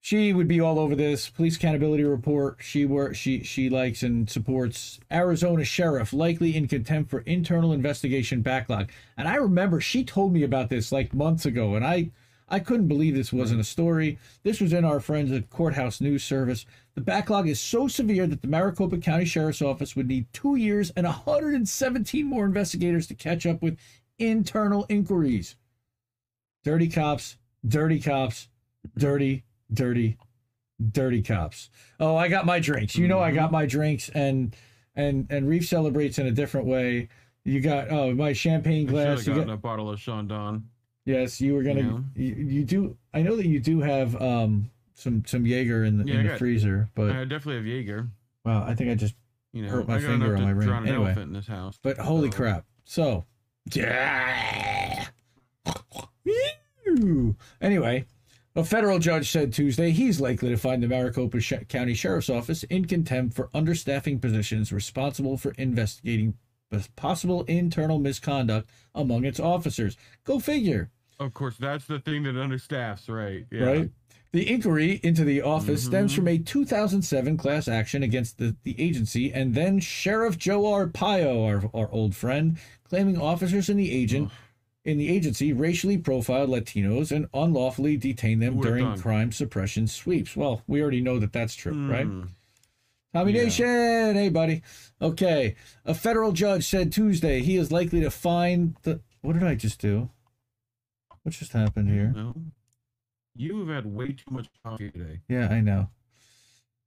[0.00, 2.56] she would be all over this police accountability report.
[2.60, 8.42] She were she she likes and supports Arizona sheriff likely in contempt for internal investigation
[8.42, 8.90] backlog.
[9.16, 12.10] And I remember she told me about this like months ago, and I
[12.52, 13.60] I couldn't believe this wasn't mm-hmm.
[13.62, 14.18] a story.
[14.42, 16.66] This was in our friends at Courthouse News Service.
[16.94, 20.90] The backlog is so severe that the Maricopa County Sheriff's Office would need two years
[20.90, 23.78] and 117 more investigators to catch up with
[24.18, 25.56] internal inquiries.
[26.62, 28.48] Dirty cops, dirty cops,
[28.98, 30.18] dirty, dirty,
[30.90, 31.70] dirty cops.
[31.98, 32.96] Oh, I got my drinks.
[32.96, 33.52] You know, I got mm-hmm.
[33.54, 34.54] my drinks, and
[34.94, 37.08] and and Reef celebrates in a different way.
[37.44, 39.26] You got oh my champagne I should have glass.
[39.26, 40.68] You gotten got a bottle of Chandon.
[41.04, 42.04] Yes, you were gonna.
[42.14, 42.22] Yeah.
[42.24, 42.96] You, you do.
[43.14, 46.28] I know that you do have um some some Jaeger in the Yeah, in the
[46.30, 48.08] got- freezer, but I definitely have Jaeger.
[48.44, 49.14] wow, I think I just.
[49.54, 50.66] You know, Hurt my finger on my ring.
[50.70, 51.04] an Anyway.
[51.08, 51.78] elephant in this house.
[51.82, 52.64] But holy So, crap!
[52.84, 53.26] So,
[53.74, 55.08] yeah.
[57.60, 58.06] Anyway,
[58.56, 62.64] a federal judge said Tuesday he's likely to find the Maricopa Sh- County Sheriff's Office
[62.64, 66.34] in contempt for understaffing positions responsible for investigating
[66.96, 69.96] possible internal misconduct among its officers.
[70.24, 73.46] Go figure, Of course, that's the thing that understaffs, right?
[73.50, 73.64] Yeah.
[73.64, 73.90] right?
[74.32, 76.16] The inquiry into the office stems Mhm.
[76.16, 81.70] from a 2007 class action against the, the agency and then Sheriff Joe Arpaio, our,
[81.78, 82.56] our old friend,
[82.88, 84.30] claiming officers in the agent
[84.84, 89.02] in the agency racially profiled Latinos and unlawfully detained them would've during thunk?
[89.02, 90.34] crime suppression sweeps.
[90.34, 92.08] Well, we already know that that's true, right?
[93.14, 93.42] Tommy Yeah.
[93.44, 94.62] Nation, hey buddy.
[95.00, 99.00] Okay, a federal judge said Tuesday he is likely to find the.
[99.20, 100.10] What did I just do?
[101.22, 102.12] What just happened here?
[102.16, 102.34] No.
[103.34, 105.20] You've had way too much coffee today.
[105.28, 105.88] Yeah, I know.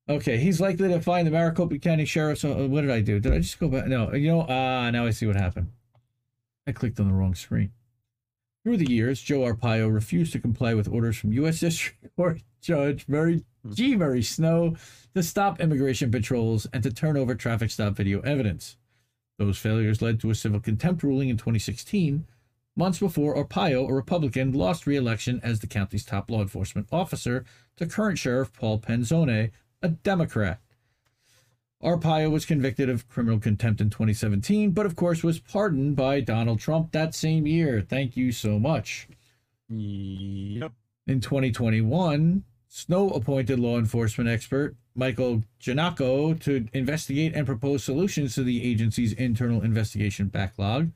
[0.07, 2.43] Okay, he's likely to find the Maricopa County Sheriff's.
[2.45, 3.19] Uh, what did I do?
[3.19, 3.87] Did I just go back?
[3.87, 4.45] No, you know.
[4.47, 5.71] Ah, now I see what happened.
[6.67, 7.71] I clicked on the wrong screen.
[8.65, 11.59] Through the years, Joe Arpaio refused to comply with orders from U.S.
[11.59, 13.73] District Court Judge Murray hmm.
[13.73, 13.95] G.
[13.95, 14.75] Murray Snow
[15.13, 18.77] to stop immigration patrols and to turn over traffic stop video evidence.
[19.37, 22.25] Those failures led to a civil contempt ruling in 2016,
[22.75, 27.45] months before Arpaio, a Republican, lost re-election as the county's top law enforcement officer
[27.77, 29.51] to current Sheriff Paul Penzone,
[29.83, 30.59] a Democrat.
[31.83, 36.59] Arpaio was convicted of criminal contempt in 2017, but of course was pardoned by Donald
[36.59, 37.81] Trump that same year.
[37.81, 39.07] Thank you so much.
[39.69, 40.71] Yep.
[41.07, 48.43] In 2021, Snow appointed law enforcement expert Michael Gennaco to investigate and propose solutions to
[48.43, 50.91] the agency's internal investigation backlog.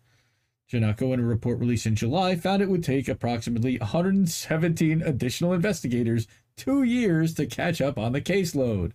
[0.70, 6.28] Gennaco, in a report released in July, found it would take approximately 117 additional investigators
[6.58, 8.92] two years to catch up on the caseload.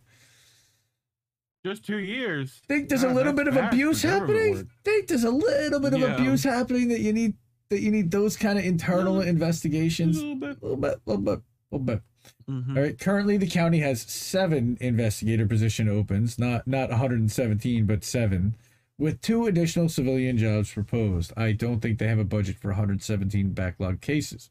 [1.65, 2.61] Just two years.
[2.69, 4.69] Think there's a little bit of abuse happening?
[4.85, 6.15] Think there's a little bit of Yeah.
[6.15, 7.35] abuse happening that you need
[7.71, 10.19] that you need those kind of internal Little- investigations?
[10.19, 10.59] little bit.
[10.61, 11.43] a little bit, a little bit, a
[11.77, 12.03] little bit.
[12.49, 12.77] Mhm.
[12.77, 12.99] All right.
[12.99, 18.55] Currently, the county has seven investigator position opens, not not 117, but seven,
[18.99, 21.33] with two additional civilian jobs proposed.
[21.39, 24.51] I don't think they have a budget for 117 backlog cases.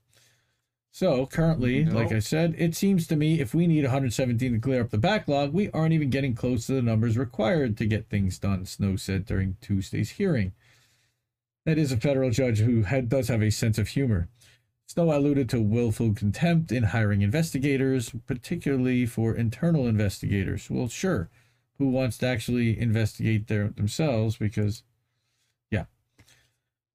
[0.94, 1.96] So currently, mm-hmm.
[1.96, 5.00] like I said, it seems to me if we need 117 to clear up the
[5.00, 8.68] backlog, we aren't even getting close to the numbers required to get things done.
[8.68, 10.54] Snow said during Tuesday's hearing.
[11.66, 14.30] That is a federal judge who had, does have a sense of humor.
[14.86, 20.70] Snow alluded to willful contempt in hiring investigators, particularly for internal investigators.
[20.70, 21.28] Well, sure.
[21.80, 24.38] Who wants to actually investigate their themselves?
[24.38, 24.84] Because,
[25.72, 25.86] yeah.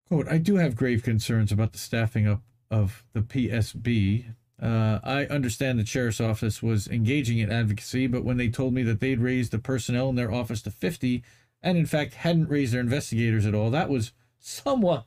[0.06, 4.34] Quote, I do have grave concerns about the staffing up of the PSB.
[4.60, 8.82] Uh, I understand the sheriff's office was engaging in advocacy, but when they told me
[8.84, 11.22] that they'd raised the personnel in their office to 50
[11.62, 15.06] and in fact hadn't raised their investigators at all, that was somewhat,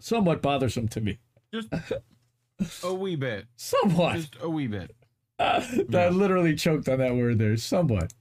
[0.00, 1.18] somewhat bothersome to me.
[1.52, 1.68] Just
[2.82, 3.46] a wee bit.
[3.56, 4.16] Somewhat.
[4.16, 4.94] Just a wee bit.
[5.38, 6.08] I Yeah.
[6.08, 7.56] literally choked on that word there.
[7.58, 8.14] Somewhat.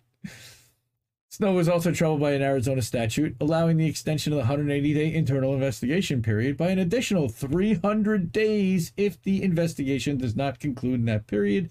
[1.30, 5.14] Snow was also troubled by an Arizona statute allowing the extension of the 180 day
[5.14, 11.06] internal investigation period by an additional 300 days if the investigation does not conclude in
[11.06, 11.70] that period.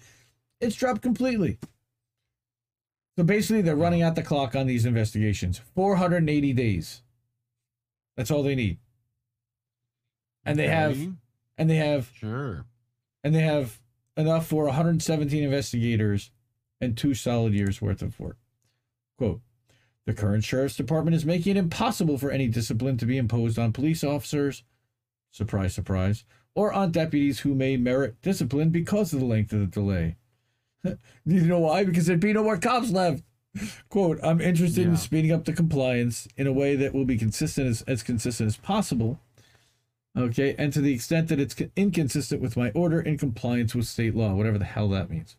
[0.59, 1.57] It's dropped completely.
[3.17, 7.01] So basically, they're running out the clock on these investigations 480 days.
[8.17, 8.77] That's all they need.
[10.45, 10.97] And they have,
[11.57, 12.65] and they have Sure.
[13.23, 13.81] and they have
[14.15, 16.29] enough for 117 investigators
[16.79, 18.37] and two solid years worth of work.
[19.17, 19.41] Quote
[20.05, 23.73] The current sheriff's department is making it impossible for any discipline to be imposed on
[23.73, 24.63] police officers,
[25.31, 29.65] surprise, surprise, or on deputies who may merit discipline because of the length of the
[29.65, 30.15] delay.
[30.83, 31.83] Do you know why?
[31.83, 33.23] Because there'd be no more cops left.
[33.89, 37.67] Quote, I'm interested in speeding up the compliance in a way that will be consistent
[37.67, 39.19] as, as consistent as possible.
[40.17, 44.15] Okay, and to the extent that it's inconsistent with my order in compliance with state
[44.15, 45.35] law, whatever the hell that means.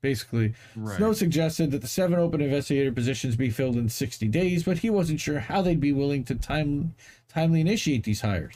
[0.00, 0.96] Basically, Right.
[0.96, 4.90] Snow suggested that the seven open investigator positions be filled in 60 days, but he
[4.90, 6.94] wasn't sure how they'd be willing to time,
[7.28, 8.54] timely initiate these hires.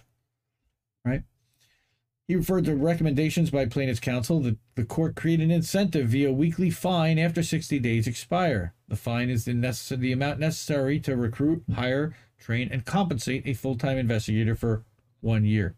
[1.05, 1.25] Right?
[2.29, 6.71] He referred to recommendations by plaintiff's counsel that the court create an incentive via weekly
[6.71, 8.75] fine after 60 days expire.
[8.87, 13.55] The fine is the, necess- the amount necessary to recruit, hire, train, and compensate a
[13.55, 14.85] full-time investigator for
[15.21, 15.75] one year.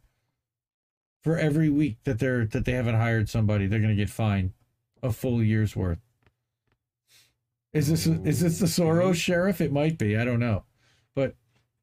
[1.23, 4.53] For every week that they're that they haven't hired somebody, they're going to get fined
[5.05, 5.99] a full year's worth.
[7.73, 9.13] Is this is this the Soros mm-hmm.
[9.13, 9.61] sheriff?
[9.61, 10.17] It might be.
[10.17, 10.65] I don't know,
[11.15, 11.35] but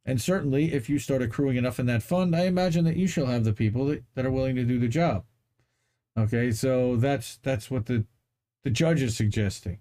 [0.05, 3.27] and certainly if you start accruing enough in that fund, I imagine that you shall
[3.27, 5.25] have the people that, that are willing to do the job.
[6.17, 8.05] Okay, so that's that's what the
[8.63, 9.79] the judge is suggesting.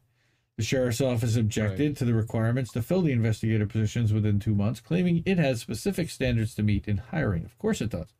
[0.56, 4.80] The sheriff's office objected to the requirements to fill the investigator positions within two months,
[4.80, 7.44] claiming it has specific standards to meet in hiring.
[7.46, 8.14] Of course it does.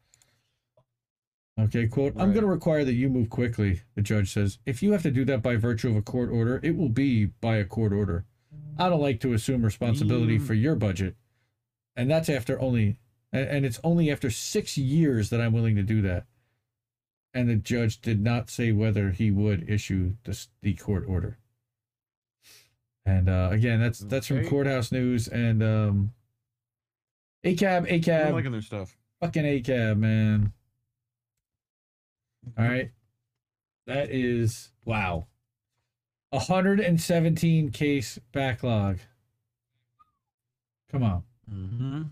[1.64, 4.58] Okay, quote, I'm going to require that you move quickly, the judge says.
[4.66, 7.26] If you have to do that by virtue of a court order, it will be
[7.26, 8.24] by a court order.
[8.78, 10.46] I don't like to assume responsibility Mm.
[10.46, 11.16] for your budget.
[11.96, 12.96] And that's after only,
[13.32, 16.24] and, it's only after six years that I'm willing to do that.
[17.34, 21.36] And the judge did not say whether he would issue the, the court order.
[23.04, 24.48] And uh, again, that's that's from Okay.
[24.48, 26.12] courthouse news and um,
[27.44, 28.26] ACAB, ACAB.
[28.28, 28.96] I'm liking their stuff.
[29.20, 30.52] fucking ACAB, man.
[32.58, 32.90] All right,
[33.86, 35.26] that is wow.
[36.30, 38.98] 117 case backlog.
[40.90, 41.22] Come on.
[41.52, 42.02] Mm-hmm.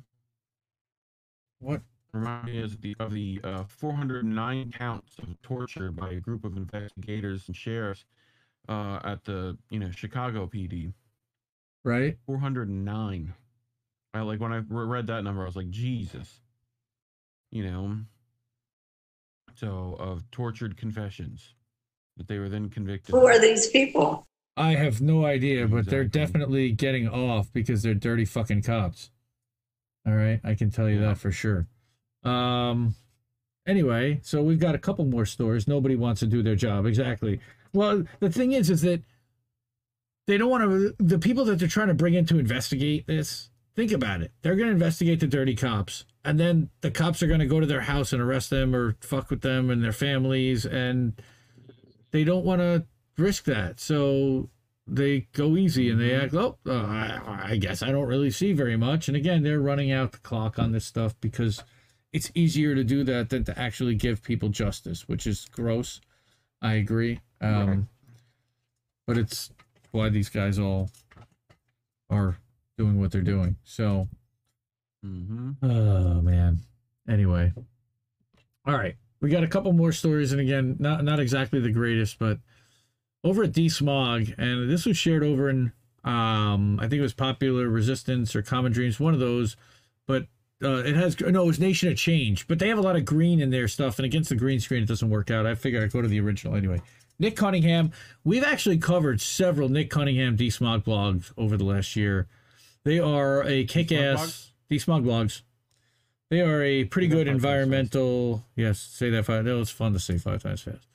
[1.61, 1.83] What?
[2.13, 6.57] Remind me of the of the uh, 409 counts of torture by a group of
[6.57, 8.07] investigators and sheriffs
[8.69, 10.93] uh, at the you know Chicago PD.
[11.85, 12.17] Right?
[12.27, 13.35] 409.
[14.15, 16.41] I like when I read that number, I was like, Jesus.
[17.51, 17.99] You know.
[19.59, 21.55] So of tortured confessions
[22.17, 23.13] that they were then convicted.
[23.13, 24.25] Who are these people?
[24.57, 29.11] I have no idea, but they're definitely getting off because they're dirty fucking cops.
[30.07, 31.09] All right, I can tell you Yeah.
[31.09, 31.67] that for sure.
[32.23, 32.95] Um
[33.67, 35.67] anyway, so we've got a couple more stories.
[35.67, 37.41] Nobody wants to do their job exactly.
[37.73, 39.03] Well, the thing is is that
[40.29, 43.51] they don't want to the people that they're trying to bring in to investigate this.
[43.75, 44.31] Think about it.
[44.43, 47.61] They're going to investigate the dirty cops and then the cops are going to go
[47.61, 51.21] to their house and arrest them or fuck with them and their families and
[52.11, 52.85] they don't want to
[53.17, 53.81] risk that.
[53.81, 54.51] So
[54.87, 58.53] they go easy and they act, oh, uh, I, I guess I don't really see
[58.53, 59.09] very much.
[59.09, 61.63] And again, they're running out the clock on this stuff because
[62.13, 66.01] it's easier to do that than to actually give people justice, which is gross.
[66.63, 67.21] I agree.
[67.41, 67.89] Um,
[69.07, 69.51] But it's
[69.91, 70.91] why these guys all
[72.11, 72.37] are
[72.77, 73.57] doing what they're doing.
[73.65, 74.09] So,
[75.05, 75.53] Mm-hmm.
[75.63, 76.61] Oh man.
[77.09, 77.53] Anyway.
[78.67, 78.97] All right.
[79.21, 82.39] We got a couple more stories and again, not not exactly the greatest, but
[83.25, 85.73] over at DeSmog and this was shared over in
[86.05, 89.57] um I think it was Popular Resistance or Common Dreams, one of those,
[90.07, 90.27] but
[90.63, 93.05] uh, it has no, it was Nation of Change, but they have a lot of
[93.05, 95.47] green in their stuff, and against the green screen, it doesn't work out.
[95.47, 96.83] I figure I'd go to the original anyway.
[97.21, 97.93] Nick Cunningham,
[98.25, 102.29] we've actually covered several Nick Cunningham DeSmog blogs over the last year.
[102.85, 105.43] They are a kick ass DeSmog blogs.
[106.31, 108.45] They are a pretty good environmental.
[108.55, 109.45] Yes, say that five.
[109.45, 110.87] No, it's fun to say five times fast.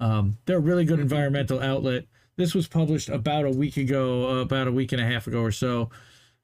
[0.00, 2.04] Um, they're a really good environmental outlet.
[2.36, 5.50] This was published about a week ago, about a week and a half ago or
[5.52, 5.90] so,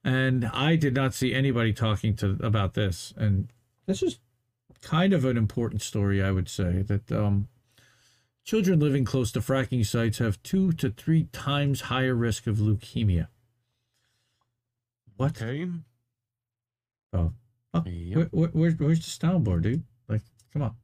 [0.02, 3.14] and I did not see anybody talking to about this.
[3.16, 3.48] And
[3.86, 4.18] this is
[4.82, 6.82] kind of an important story, I would say.
[6.82, 7.48] That um,
[8.44, 13.28] children living close to fracking sites have two to three times higher risk of leukemia.
[15.16, 15.40] What?
[15.40, 15.68] Okay.
[17.14, 17.32] Oh,
[17.74, 18.16] oh Yep.
[18.16, 19.82] where, where, where's, where's the soundboard, dude?
[20.08, 20.22] Like,
[20.52, 20.74] come on.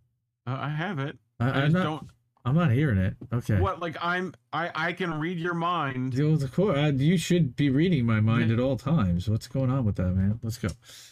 [0.47, 1.19] Uh, I have it.
[1.39, 1.83] I, I not.
[1.83, 2.07] don't.
[2.45, 3.17] I'm not hearing it.
[3.33, 3.61] Okay.
[3.61, 3.81] What?
[3.81, 4.35] Like I'm.
[4.53, 6.19] I I can read your mind.
[6.19, 9.29] Of course, uh, you should be reading my mind at all times.
[9.29, 10.41] What's going on with that, man?
[10.43, 10.69] Let's go.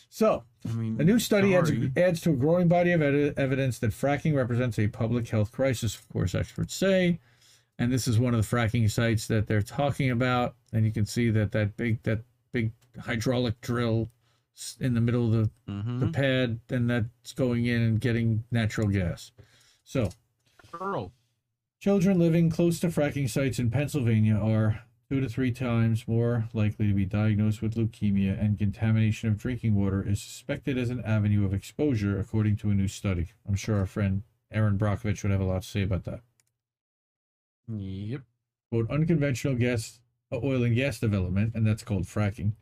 [0.09, 3.79] So, I mean, a new study adds, adds to a growing body of ed- evidence
[3.81, 7.19] that fracking represents a public health crisis, of course, experts say.
[7.79, 10.55] And this is one of the fracking sites that they're talking about.
[10.73, 12.21] And you can see that that big that
[12.53, 14.09] big hydraulic drill
[14.81, 15.33] in the middle of
[15.67, 16.01] the, Mhm.
[16.01, 19.33] the pad, and that's going in and getting natural gas.
[19.85, 20.11] So,
[20.79, 21.13] Earl.
[21.81, 26.89] Children living close to fracking sites in Pennsylvania are two to three times more likely
[26.89, 31.45] to be diagnosed with leukemia, and contamination of drinking water is suspected as an avenue
[31.45, 33.29] of exposure, according to a new study.
[33.47, 36.21] I'm sure our friend Erin Brockovich would have a lot to say about that.
[37.69, 38.23] Yep.
[38.71, 40.01] Quote, unconventional gas,
[40.33, 42.53] uh, oil and gas development, and that's called fracking,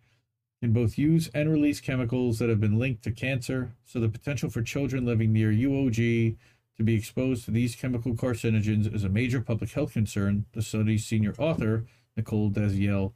[0.60, 4.48] can both use and release chemicals that have been linked to cancer, so the potential
[4.48, 6.36] for children living near UOG
[6.76, 11.04] to be exposed to these chemical carcinogens is a major public health concern, the study's
[11.04, 11.84] senior author,
[12.16, 13.12] Nicole Deziel,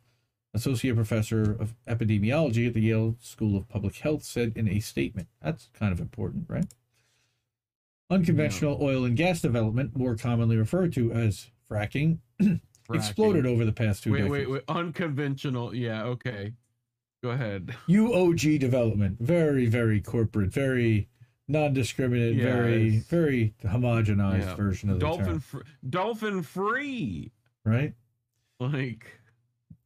[0.55, 5.29] associate professor of epidemiology at the Yale School of Public Health, said in a statement.
[5.42, 6.66] That's kind of important, right?
[8.11, 12.18] Unconventional oil and gas development, more commonly referred to as fracking,
[12.92, 14.33] exploded over the past two Wait, decades.
[14.33, 14.62] wait, wait.
[14.68, 15.74] Unconventional.
[15.74, 16.03] Yeah.
[16.05, 16.53] Okay.
[17.22, 17.74] Go ahead.
[17.88, 21.09] UOG development, very, very corporate, very
[21.48, 24.54] non-discriminate, very, very homogenized Yeah.
[24.54, 25.26] version of the Dolphin.
[25.26, 27.33] term, Fr- dolphin free.
[27.64, 27.94] right?
[28.59, 29.16] Like.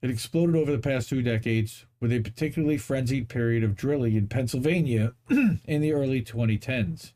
[0.02, 4.28] It exploded over the past two decades with a particularly frenzied period of drilling in
[4.28, 7.14] Pennsylvania in the early 2010s.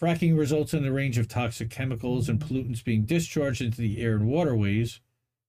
[0.00, 4.16] Fracking results in a range of toxic chemicals and pollutants being discharged into the air
[4.16, 5.00] and waterways,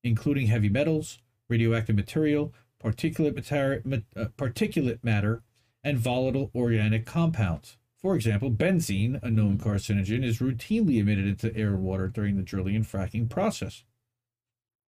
[0.03, 1.17] including heavy metals,
[1.49, 2.53] radioactive material,
[2.83, 3.83] particulate matter,
[4.15, 5.43] uh, particulate matter,
[5.83, 7.77] and volatile organic compounds.
[7.97, 12.43] For example, benzene, a known carcinogen, is routinely emitted into air and water during the
[12.43, 13.83] drilling and fracking process.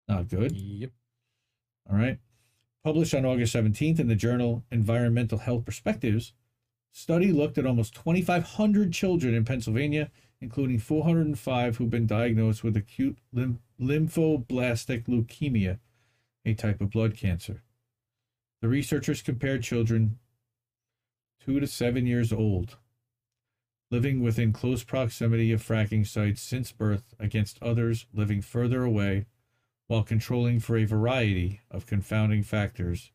[0.07, 0.53] Not good.
[0.53, 0.91] Yep.
[1.91, 2.19] All right.
[2.85, 6.33] Published on August 17th in the journal Environmental Health Perspectives,
[6.93, 10.11] study looked at almost 2,500 children in Pennsylvania,
[10.41, 15.79] including 405 who've been diagnosed with acute lym- lymphoblastic leukemia,
[16.45, 17.63] a type of blood cancer.
[18.61, 20.19] The researchers compared children
[21.41, 22.77] two to seven years old
[23.91, 29.27] living within close proximity of fracking sites since birth against others living further away
[29.87, 33.11] while controlling for a variety of confounding factors,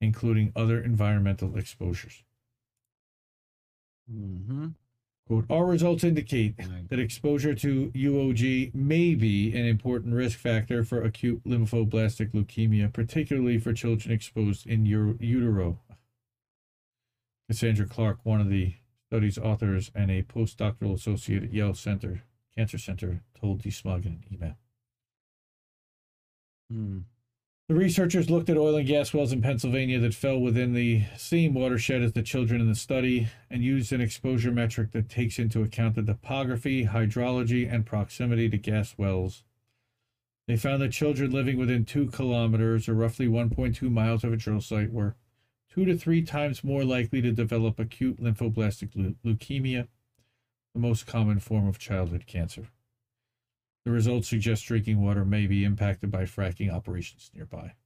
[0.00, 2.22] including other environmental exposures.
[4.12, 4.68] Mm-hmm.
[5.26, 6.54] Quote, our results indicate
[6.88, 13.58] that exposure to UOG may be an important risk factor for acute lymphoblastic leukemia, particularly
[13.58, 15.80] for children exposed in utero.
[17.48, 18.74] Cassandra Clark, one of the
[19.08, 22.22] study's authors and a postdoctoral associate at Yale Center
[22.56, 24.56] Cancer Center, told DeSmog in an email.
[26.70, 26.98] Hmm.
[27.68, 31.52] The researchers looked at oil and gas wells in Pennsylvania that fell within the same
[31.52, 35.62] watershed as the children in the study and used an exposure metric that takes into
[35.62, 39.42] account the topography, hydrology, and proximity to gas wells.
[40.46, 44.60] They found that children living within two kilometers or roughly 1.2 miles of a drill
[44.60, 45.16] site were
[45.68, 49.88] two to three times more likely to develop acute lymphoblastic leu- leukemia,
[50.72, 52.68] the most common form of childhood cancer.
[53.86, 57.76] The results suggest drinking water may be impacted by fracking operations nearby.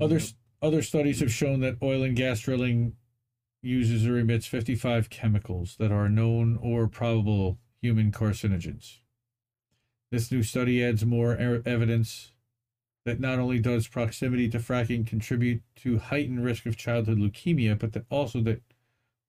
[0.00, 0.28] Other Yep.
[0.62, 2.96] other studies have shown that oil and gas drilling
[3.60, 9.00] uses or emits 55 chemicals that are known or probable human carcinogens.
[10.10, 12.32] This new study adds more er- evidence
[13.04, 17.92] that not only does proximity to fracking contribute to heightened risk of childhood leukemia, but
[17.92, 18.62] that also that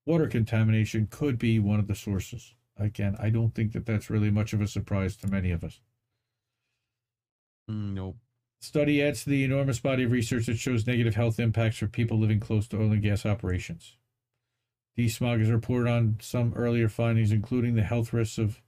[0.06, 2.55] water contamination could be one of the sources.
[2.78, 5.80] Again, I don't think that that's really much of a surprise to many of us.
[7.70, 8.16] Mm, nope.
[8.60, 12.18] Study adds to the enormous body of research that shows negative health impacts for people
[12.18, 13.96] living close to oil and gas operations.
[14.98, 18.62] DeSmog has reported on some earlier findings, including the health risks of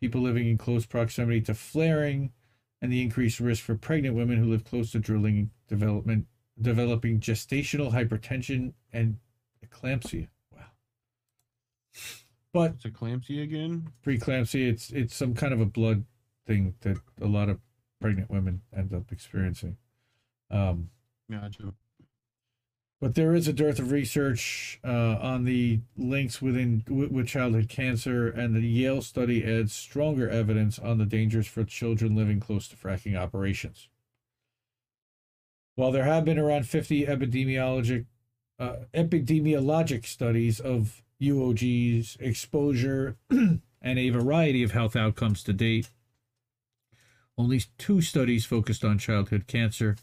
[0.00, 2.32] people living in close proximity to flaring
[2.80, 6.26] and the increased risk for pregnant women who live close to drilling development,
[6.60, 9.18] developing gestational hypertension and
[9.64, 10.28] eclampsia.
[10.54, 10.62] Wow.
[12.52, 13.92] But It's eclampsia again.
[14.04, 16.04] preeclampsia it's it's some kind of a blood
[16.46, 17.60] thing that a lot of
[18.00, 19.76] pregnant women end up experiencing
[20.50, 20.88] um
[21.30, 21.74] Gotcha.
[23.00, 27.68] but there is a dearth of research uh, on the links within with, with childhood
[27.68, 32.66] cancer and the yale study adds stronger evidence on the dangers for children living close
[32.68, 33.88] to fracking operations
[35.74, 38.06] while there have been around 50 epidemiologic
[38.58, 45.90] uh, epidemiologic studies of UOG's exposure and a variety of health outcomes to date.
[47.36, 49.96] Only two studies focused on childhood cancer.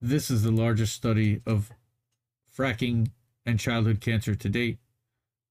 [0.00, 1.70] This is the largest study of
[2.56, 3.10] fracking
[3.44, 4.78] and childhood cancer to date,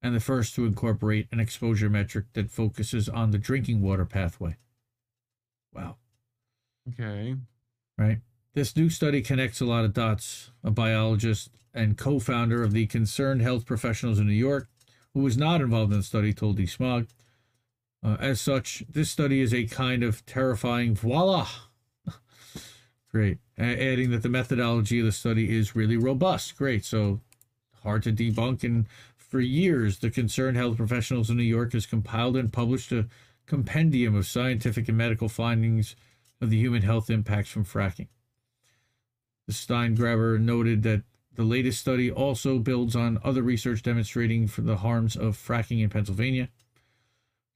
[0.01, 4.57] and the first to incorporate an exposure metric that focuses on the drinking water pathway.
[5.73, 5.97] Wow
[6.87, 7.35] Okay.
[7.97, 8.19] right?
[8.53, 10.51] This new study connects a lot of dots.
[10.63, 14.69] A biologist and co founder of the Concerned Health Professionals in New York,
[15.15, 17.07] who was not involved in the study, told DeSmog.
[18.03, 21.47] Uh, as such, this study is a kind of terrifying voila.
[23.11, 23.39] Great.
[23.57, 26.57] A- adding that the methodology of the study is really robust.
[26.57, 26.83] Great.
[26.83, 27.21] So
[27.81, 28.65] hard to debunk.
[28.65, 33.07] And for years, the Concerned Health Professionals in New York has compiled and published a
[33.45, 35.95] compendium of scientific and medical findings
[36.41, 38.09] of the human health impacts from fracking.
[39.47, 41.03] The Steingraber noted that
[41.35, 46.49] the latest study also builds on other research demonstrating the harms of fracking in Pennsylvania.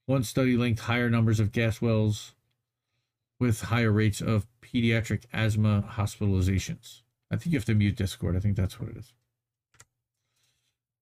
[0.06, 2.34] One study linked higher numbers of gas wells
[3.38, 7.00] with higher rates of pediatric asthma hospitalizations.
[7.30, 8.36] I think you have to mute Discord.
[8.36, 9.12] I think that's what it is.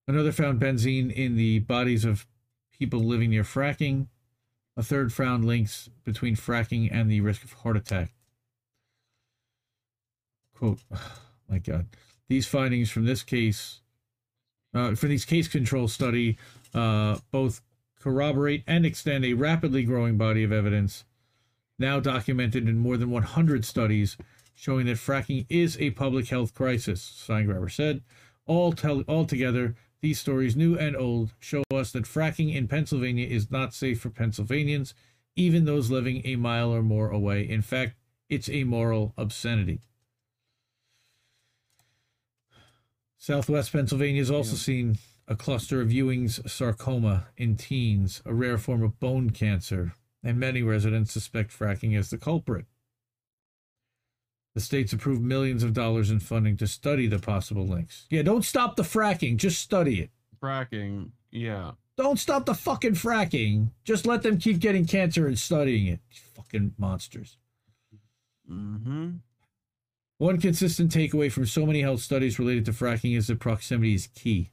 [0.07, 2.27] Another found benzene in the bodies of
[2.79, 4.07] people living near fracking.
[4.77, 8.13] A third found links between fracking and the risk of heart attack.
[10.55, 10.79] Quote,
[11.49, 11.87] my God.
[12.29, 13.81] These findings from this case,
[14.75, 16.39] uh, for these case control study,
[16.75, 17.63] uh, both
[17.99, 21.05] corroborate and extend a rapidly growing body of evidence
[21.79, 24.17] now documented in more than 100 studies
[24.55, 28.03] showing that fracking is a public health crisis, Steingraber said.
[28.47, 33.51] All tell, altogether, these stories, new and old, show us that fracking in Pennsylvania is
[33.51, 34.95] not safe for Pennsylvanians,
[35.37, 37.49] even those living a mile or more away.
[37.49, 37.95] In fact,
[38.29, 39.81] it's a moral obscenity.
[43.19, 44.97] Southwest Pennsylvania has also seen
[45.27, 49.93] a cluster of Ewing's sarcoma in teens, a rare form of bone cancer,
[50.23, 52.65] and many residents suspect fracking as the culprit.
[54.55, 58.07] The state's approved millions of dollars in funding to study the possible links.
[58.09, 60.11] Yeah, don't stop the fracking, just study it.
[60.43, 61.11] Fracking.
[61.31, 61.73] Yeah.
[61.97, 63.73] Don't stop the fucking fracking.
[63.85, 66.01] Just let them keep getting cancer and studying it.
[66.35, 67.37] Fucking monsters.
[68.51, 69.17] Mm-hmm.
[70.19, 74.09] One consistent takeaway from so many health studies related to fracking is that proximity is
[74.09, 74.51] key.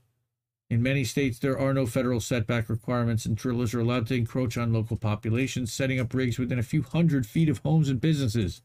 [0.69, 4.57] In many states, there are no federal setback requirements, and drillers are allowed to encroach
[4.57, 8.61] on local populations, setting up rigs within a few hundred feet of homes and businesses.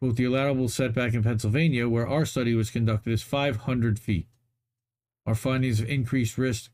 [0.00, 4.28] Quote, the allowable setback in Pennsylvania, where our study was conducted, is 500 feet.
[5.26, 6.70] Our findings of increased risk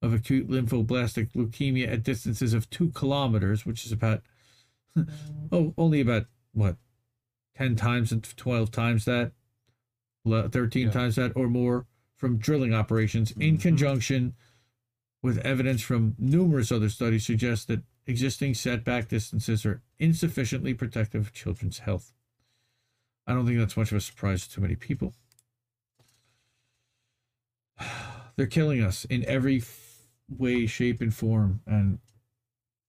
[0.00, 4.22] of acute lymphoblastic leukemia at distances of two kilometers, which is about,
[5.52, 6.76] oh, only about, what,
[7.56, 9.32] 10 times and 12 times that,
[10.24, 10.92] 13 Yeah.
[10.92, 11.86] times that or more
[12.16, 13.62] from drilling operations in mm-hmm.
[13.62, 14.34] conjunction
[15.22, 21.32] with evidence from numerous other studies suggests that existing setback distances are insufficiently protective of
[21.32, 22.12] children's health.
[23.26, 25.14] I don't think that's much of a surprise to too many people.
[28.36, 31.98] They're killing us in every f- way, shape, and form, and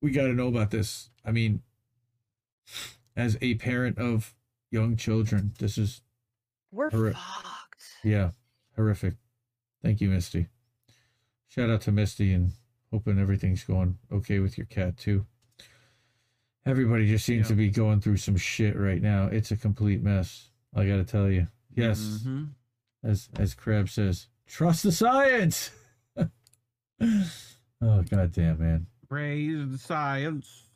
[0.02, 1.10] we got to know about this.
[1.26, 1.62] I mean,
[3.16, 4.34] as a parent of
[4.72, 6.02] young children, this is
[6.72, 7.84] We're Horri- fucked.
[8.04, 8.32] yeah,
[8.76, 9.16] horrific.
[9.82, 10.48] Thank you, Misty.
[11.48, 12.54] Shout out to Misty and
[12.92, 15.26] hoping everything's going okay with your cat too.
[16.66, 17.50] Everybody just seems Yeah.
[17.50, 19.28] to be going through some shit right now.
[19.28, 20.50] It's a complete mess.
[20.74, 21.48] I got to tell you.
[21.76, 22.50] Yes, Mhm.
[23.04, 25.72] as as Crab says, trust the science.
[27.02, 28.88] oh goddamn, man!
[29.10, 30.70] Praise the science.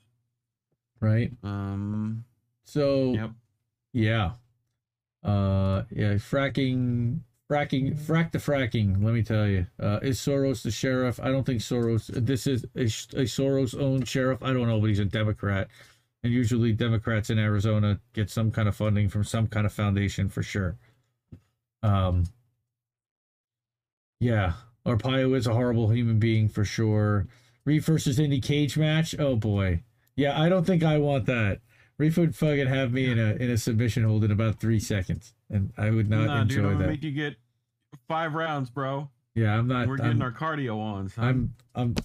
[0.99, 1.31] Right?
[1.43, 2.25] Um.
[2.65, 3.31] So Yep.
[3.93, 4.31] Yeah.
[5.23, 7.19] Uh yeah, fracking
[7.49, 9.65] fracking frack the fracking, let me tell you.
[9.79, 11.19] Uh is Soros the sheriff?
[11.21, 14.41] I don't think Soros this is a, a Soros owned sheriff.
[14.41, 15.67] I don't know, but he's a Democrat.
[16.23, 20.29] And usually Democrats in Arizona get some kind of funding from some kind of foundation
[20.29, 20.77] for sure.
[21.83, 22.25] Um
[24.19, 24.53] Yeah.
[24.85, 27.27] Arpaio is a horrible human being for sure.
[27.65, 29.15] Reef versus Indy cage match.
[29.19, 29.83] Oh boy.
[30.17, 31.61] Yeah, I don't think I want that.
[31.97, 35.33] Reef would fucking have me in a in a submission hold in about three seconds,
[35.49, 36.89] and I would not nah, dude, I'm that.
[36.89, 37.37] make you get
[38.07, 39.09] five rounds, bro.
[39.35, 39.87] yeah, I'm not.
[39.87, 41.09] We're getting I'm, our cardio on.
[41.09, 41.23] Son.
[41.23, 41.95] I'm I'm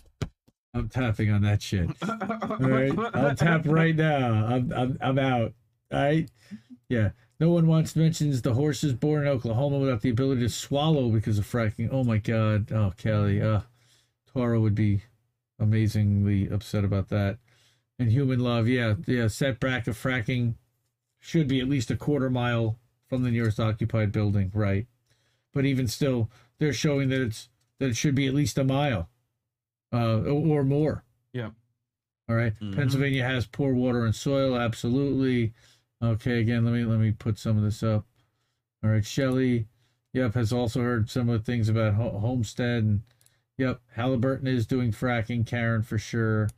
[0.74, 1.90] I'm tapping on that shit.
[2.08, 4.46] All right, I'll tap right now.
[4.46, 5.52] I'm I'm I'm out.
[5.92, 6.30] All right,
[6.88, 7.10] yeah.
[7.40, 11.38] No one wants mentions the horses born in Oklahoma without the ability to swallow because
[11.38, 11.88] of fracking.
[11.90, 12.70] Oh my god.
[12.72, 13.42] Oh Kelly.
[13.42, 13.62] Uh,
[14.32, 15.02] Toro would be
[15.58, 17.38] amazingly upset about that.
[18.03, 19.28] And human love, yeah, yeah.
[19.28, 20.55] Setback of fracking
[21.20, 22.76] should be at least a quarter mile
[23.07, 24.88] from the nearest occupied building, right?
[25.53, 26.28] But even still,
[26.59, 27.48] they're showing that it's
[27.78, 29.09] that it should be at least a mile,
[29.92, 31.05] uh, or or more.
[31.32, 31.50] Yeah.
[32.28, 32.59] All right.
[32.61, 32.74] Mhm.
[32.74, 35.53] Pennsylvania has poor water and soil, absolutely.
[36.03, 38.05] Okay, again, let me let me put some of this up.
[38.82, 39.68] All right, Shelley,
[40.12, 43.03] yep, has also heard some of the things about Homestead and
[43.57, 46.48] yep, Halliburton is doing fracking, Karen for sure.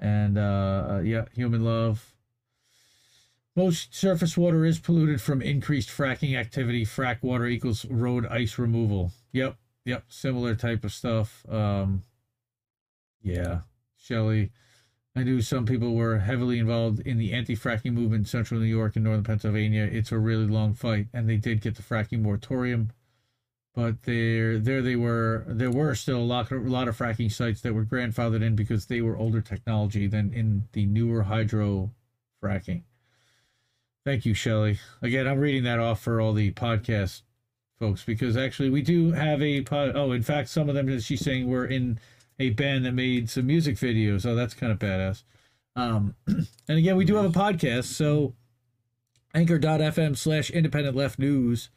[0.00, 2.14] And uh, uh yeah, human love.
[3.54, 6.84] Most surface water is polluted from increased fracking activity.
[6.84, 9.12] Frack water equals road ice removal.
[9.32, 11.44] Yep, yep, similar type of stuff.
[11.48, 12.04] Um
[13.22, 13.60] yeah,
[13.96, 14.50] Shelley.
[15.16, 18.94] I knew some people were heavily involved in the anti-fracking movement in central New York
[18.94, 19.82] and northern Pennsylvania.
[19.90, 22.92] It's a really long fight, and they did get the fracking moratorium,
[23.74, 25.44] but there, there they were.
[25.46, 28.86] There were still a lot, a lot of fracking sites that were grandfathered in because
[28.86, 31.92] they were older technology than in the newer hydro
[32.42, 32.82] fracking.
[34.04, 34.78] Thank you, Shelley.
[35.02, 37.22] Again, I'm reading that off for all the podcast
[37.78, 39.92] folks because actually we do have a pod.
[39.94, 41.98] Oh, in fact, some of them that she's saying were in
[42.38, 44.26] a band that made some music videos.
[44.26, 45.22] Oh, that's kind of badass.
[45.76, 48.34] Um, and again, we do have a podcast, so
[49.34, 51.70] anchor.fm slash independent left news,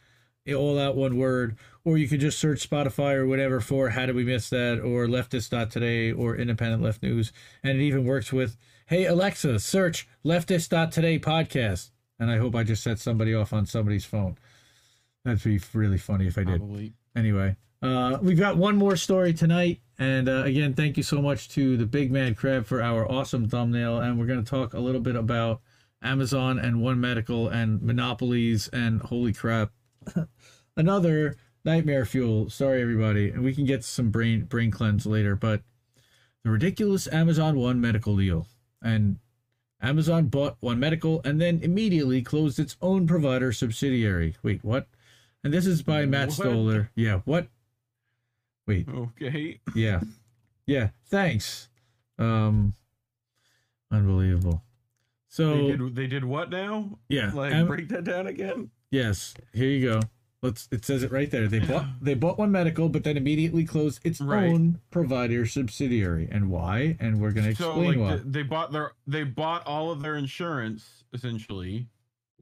[0.50, 4.16] all out one word, or you could just search Spotify or whatever for How Did
[4.16, 7.32] We Miss That or Leftist Today or Independent Left News.
[7.64, 8.56] And it even works with,
[8.88, 11.92] Hey Alexa, search Leftist Today podcast.
[12.20, 14.38] And I hope I just set somebody off on somebody's phone.
[15.26, 16.94] That'd be really funny if I did Probably.
[17.16, 21.50] anyway uh we've got one more story tonight and uh, again thank you so much
[21.50, 24.80] to the big man crab for our awesome thumbnail and we're going to talk a
[24.80, 25.62] little bit about
[26.02, 29.72] amazon and one medical and monopolies and holy crap
[30.78, 35.62] another nightmare fuel sorry everybody and we can get some brain brain cleanse later but
[36.44, 38.48] the ridiculous amazon one medical deal
[38.82, 39.18] and
[39.82, 44.88] amazon bought one medical and then immediately closed its own provider subsidiary wait what
[45.46, 46.36] and this is by Matt What?
[46.38, 46.90] Stoller.
[46.96, 47.48] Yeah, what?
[48.66, 49.60] Wait, Okay.
[49.76, 50.00] yeah.
[50.66, 51.68] Yeah, thanks.
[52.18, 52.76] Um
[53.92, 54.64] unbelievable.
[55.28, 55.96] So They did.
[55.96, 56.98] They did what now?
[57.10, 58.70] yeah, Like Am- break that down again.
[58.90, 60.00] yes, here you go.
[60.44, 61.48] Let's it says it right there.
[61.48, 64.50] They bought they bought one medical but then immediately closed its Right.
[64.50, 66.28] own provider subsidiary.
[66.32, 66.98] And why?
[67.00, 68.22] And we're going to So explain like why.
[68.26, 71.88] they bought their they bought all of their insurance essentially,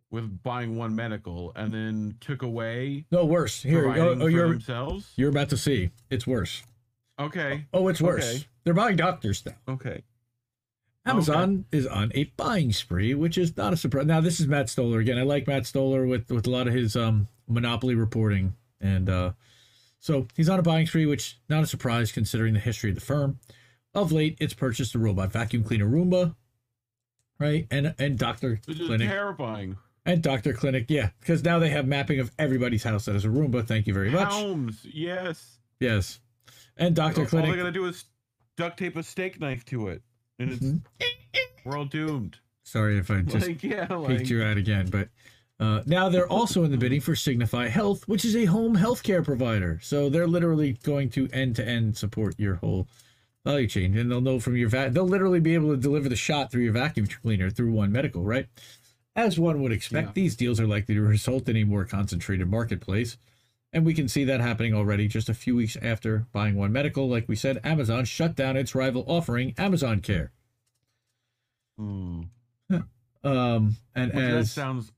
[0.09, 3.61] with buying one medical and then took away No, worse.
[3.63, 5.13] Here, oh, oh, you're themselves.
[5.15, 5.91] you're about to see.
[6.09, 6.63] It's worse.
[7.19, 7.65] Okay.
[7.71, 8.23] Oh, it's worse.
[8.27, 8.45] Okay.
[8.63, 9.53] They're buying doctors now.
[9.73, 10.01] Okay.
[11.05, 14.05] Amazon is on a buying spree, which is not a surprise.
[14.05, 15.17] Now, this is Matt Stoller again.
[15.17, 19.31] I like Matt Stoller with with a lot of his um monopoly reporting, and uh,
[19.99, 23.01] so he's on a buying spree, which not a surprise considering the history of the
[23.01, 23.39] firm.
[23.93, 26.35] Of late, it's purchased a robot vacuum cleaner Roomba,
[27.39, 29.77] right, and and Doctor Clinic terrifying.
[30.05, 33.29] and Doctor Clinic, yeah, because now they have mapping of everybody's house that is a
[33.29, 33.67] Roomba.
[33.67, 34.31] Thank you very much.
[34.31, 35.57] Helms, yes.
[35.79, 36.19] Yes,
[36.77, 37.49] and Doctor Clinic.
[37.49, 38.05] All they gotta do is
[38.55, 40.01] duct tape a steak knife to it,
[40.39, 40.81] and it's Mhm.
[41.65, 42.37] we're all doomed.
[42.63, 45.09] Sorry if I just like yeah, peeked like you out again, but
[45.61, 49.23] uh, now they're also in the bidding for Signify Health, which is a home healthcare
[49.23, 49.79] provider.
[49.81, 52.87] So they're literally going to end to end support your whole
[53.45, 56.15] value chain, and they'll know from your va- they'll literally be able to deliver the
[56.15, 58.47] shot through your vacuum cleaner through One Medical, right?
[59.15, 60.13] As one would expect, Yeah.
[60.13, 63.17] these deals are likely to result in a more concentrated marketplace.
[63.73, 67.07] And we can see that happening already just a few weeks after buying One Medical.
[67.09, 70.31] Like we said, Amazon shut down its rival offering, Amazon Care.
[71.77, 72.21] hmm.
[73.23, 74.91] Um, and Which that sounds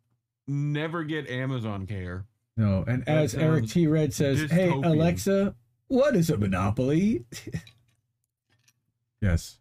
[0.47, 2.25] never get Amazon care.
[2.55, 3.87] No, and That as Eric T.
[3.87, 4.69] Red says, "Hey.
[4.69, 5.55] Alexa,
[5.87, 7.25] what is a monopoly?"
[9.21, 9.59] yes.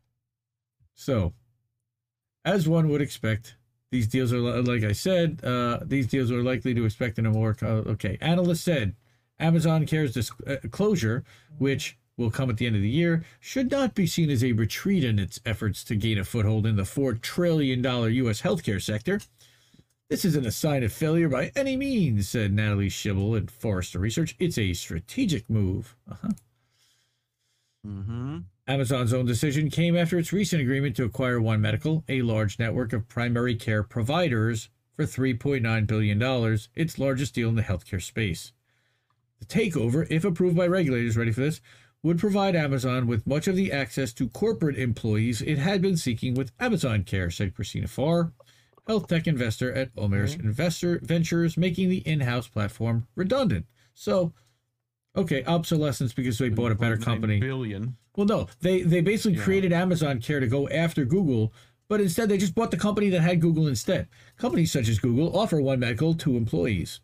[0.95, 1.33] So,
[2.45, 3.57] as one would expect,
[3.91, 5.41] these deals are like I said.
[5.43, 8.19] Uh, these deals are likely to expect in a more uh, okay.
[8.21, 8.95] Analyst said
[9.39, 11.25] Amazon Care's dis- uh, closure,
[11.59, 14.53] which will come at the end of the year, should not be seen as a
[14.53, 18.43] retreat in its efforts to gain a foothold in the four trillion dollar U.S.
[18.43, 19.21] healthcare sector.
[20.13, 24.37] This isn't a sign of failure by any means, said Natalie Schibell at Forrester Research.
[24.39, 25.97] It's a strategic move.
[26.07, 26.29] Uh-huh.
[27.87, 28.39] Mm-hmm.
[28.69, 32.93] Amazon's own decision came after its recent agreement to acquire One Medical, a large network
[32.93, 38.53] of primary care providers, for $3.9 billion, its largest deal in the healthcare space.
[39.39, 41.63] The takeover, if approved by regulators, ready for this,
[42.03, 46.35] would provide Amazon with much of the access to corporate employees it had been seeking
[46.35, 48.33] with Amazon Care, said Christina Farr,
[48.87, 53.67] health tech investor at OMERS Investor Ventures, making the in-house platform redundant.
[53.95, 54.33] So,
[55.17, 57.41] okay, obsolescence because they bought a better company.
[57.41, 57.97] Billion.
[58.17, 59.45] Well, no, they they basically Yeah.
[59.45, 61.53] created Amazon Care to go after Google,
[61.89, 64.09] but instead they just bought the company that had Google instead.
[64.37, 67.01] Companies such as Google offer One Medical to employees.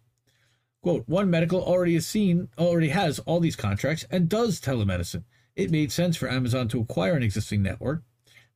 [0.83, 5.25] Quote, One Medical already has seen already has all these contracts and does telemedicine.
[5.57, 8.03] It made sense for Amazon to acquire an existing network.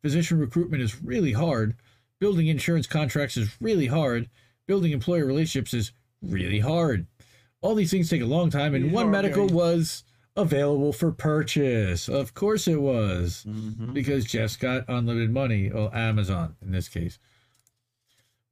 [0.03, 1.75] Physician recruitment is really hard.
[2.23, 4.31] Building insurance contracts is really hard.
[4.69, 5.91] Building employer relationships is
[6.23, 7.09] really hard.
[7.63, 10.05] All these things take a long time, and One Medical was
[10.37, 12.09] available for purchase.
[12.09, 13.93] Of course it was Mm-hmm.
[13.93, 17.19] because Jeff's got unlimited money, or Amazon in this case.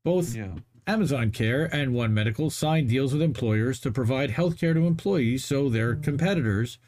[0.04, 0.54] Both Yeah.
[0.88, 5.44] Amazon Care and One Medical signed deals with employers to provide health care to employees
[5.44, 6.78] so their competitors,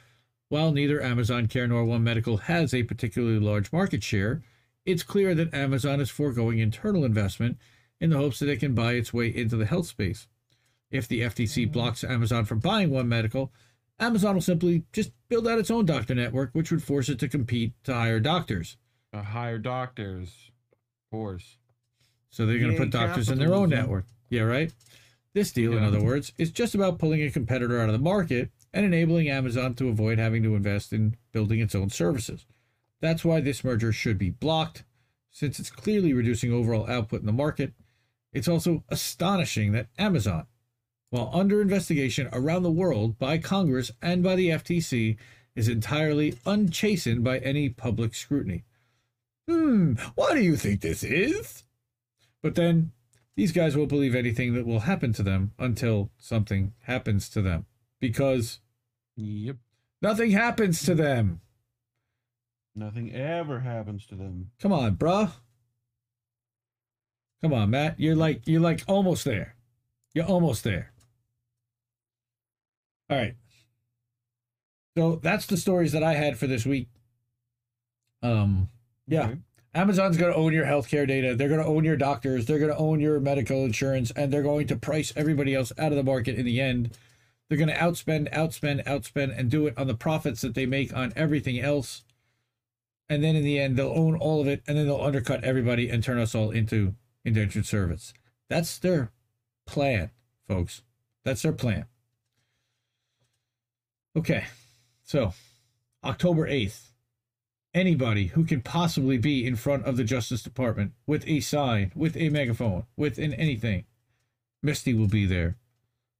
[0.49, 4.43] while neither Amazon Care nor One Medical has a particularly large market share,
[4.85, 7.59] it's clear that Amazon is foregoing internal investment
[8.01, 10.26] in the hopes that it can buy its way into the health space.
[10.91, 13.53] If the FTC blocks Amazon from buying One Medical,
[13.99, 17.28] Amazon will simply just build out its own doctor network, which would force it to
[17.28, 18.76] compete to hire doctors.
[19.12, 21.59] Uh, hire doctors, of course.
[22.30, 24.07] So they're going to put doctors in their own network.
[24.30, 24.72] Yeah, right?
[25.35, 28.51] This deal, in other words, is just about pulling a competitor out of the market
[28.74, 32.45] and enabling Amazon to avoid having to invest in building its own services.
[33.03, 34.84] That's why this merger should be blocked,
[35.32, 37.74] since it's clearly reducing overall output in the market.
[38.32, 40.46] It's also astonishing that Amazon,
[41.11, 45.16] while under investigation around the world by Congress and by the FTC,
[45.57, 48.62] is entirely unchastened by any public scrutiny.
[49.48, 51.64] Hmm, what do you think this is?
[52.40, 52.92] But then
[53.34, 57.66] these guys won't believe anything that will happen to them until something happens to them.
[57.98, 58.61] Because
[59.16, 59.57] Yep.
[60.00, 61.40] nothing happens to them.
[62.74, 64.50] Nothing ever happens to them.
[64.60, 65.30] Come on, bruh.
[67.42, 67.98] Come on, Matt.
[67.98, 69.56] You're like you're like almost there.
[70.14, 70.92] You're almost there.
[73.10, 73.34] All right.
[74.96, 76.88] So that's the stories that I had for this week.
[78.22, 78.68] Um
[79.06, 79.24] yeah.
[79.26, 79.38] Okay.
[79.74, 81.34] Amazon's going to own your healthcare data.
[81.34, 82.44] They're going to own your doctors.
[82.44, 85.92] They're going to own your medical insurance, and they're going to price everybody else out
[85.92, 86.98] of the market in the end.
[87.48, 90.94] They're going to outspend, outspend, outspend, and do it on the profits that they make
[90.94, 92.02] on everything else.
[93.12, 95.90] And then in the end, they'll own all of it, and then they'll undercut everybody
[95.90, 96.94] and turn us all into
[97.26, 98.14] indentured servants.
[98.48, 99.12] That's their
[99.66, 100.10] plan,
[100.48, 100.82] folks.
[101.22, 101.84] That's their plan.
[104.16, 104.44] Okay,
[105.04, 105.34] so
[106.02, 106.88] October 8th
[107.74, 112.16] anybody who can possibly be in front of the Justice Department with a sign, with
[112.16, 113.84] a megaphone, with an anything,
[114.62, 115.56] Misty will be there.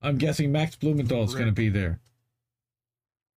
[0.01, 2.01] I'm guessing Max Blumenthal is going to be there.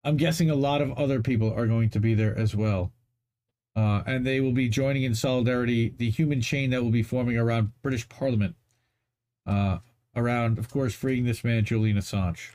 [0.02, 2.92] I'm guessing a lot of other people are going to be there as well.
[3.76, 7.36] Uh, and they will be joining in solidarity the human chain that will be forming
[7.36, 8.56] around British Parliament.
[9.46, 9.78] Uh,
[10.16, 12.52] around, of course, freeing this man, Julian Assange.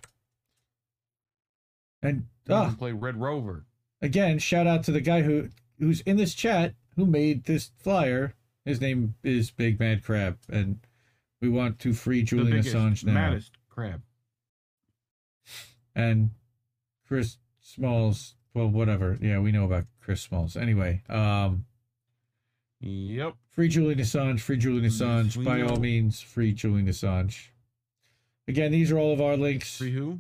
[2.02, 3.66] And ah, play Red Rover.
[4.02, 8.34] again, shout out to the guy who who's in this chat who made this flyer.
[8.66, 10.80] His name is Big Mad Crab, and
[11.40, 13.14] we want to free Julian biggest, Assange now.
[13.14, 14.02] maddest crab.
[15.96, 16.32] And
[17.08, 19.18] Chris Smalls, well, whatever.
[19.22, 20.56] Yeah, we know about Chris Smalls.
[20.58, 21.66] Anyway, um,
[22.82, 23.36] Yep.
[23.50, 25.44] free Julian Assange, free Julian Assange.
[25.44, 27.50] By all means, free Julian Assange.
[28.48, 29.78] Again, these are all of our links.
[29.78, 30.20] Free who?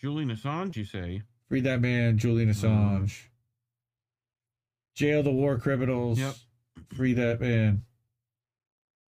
[0.00, 1.22] Julian Assange, you say?
[1.48, 3.22] Free that man, Julian Assange.
[4.94, 6.18] Jail the war criminals.
[6.18, 6.34] Yep.
[6.94, 7.82] Free that man.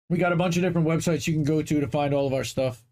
[0.10, 2.34] We got a bunch of different websites you can go to to find all of
[2.34, 2.84] our stuff.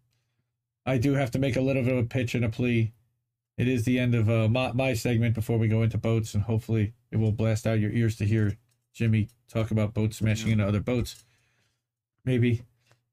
[0.86, 2.91] I do have to make a little bit of a pitch and a plea.
[3.58, 6.43] It is the end of uh, my, my segment before we go into boats, and
[6.43, 8.58] hopefully it will blast out your ears to hear
[8.93, 11.24] Jimmy talk about boats smashing into other boats.
[12.26, 12.64] Maybe.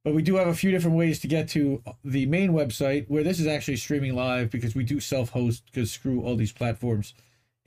[0.05, 3.22] But we do have a few different ways to get to the main website where
[3.22, 7.14] this is actually streaming live because we do self host because screw all these platforms.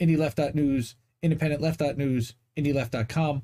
[0.02, 3.44] IndieLeft.news, IndependentLeft.news, IndieLeft.com.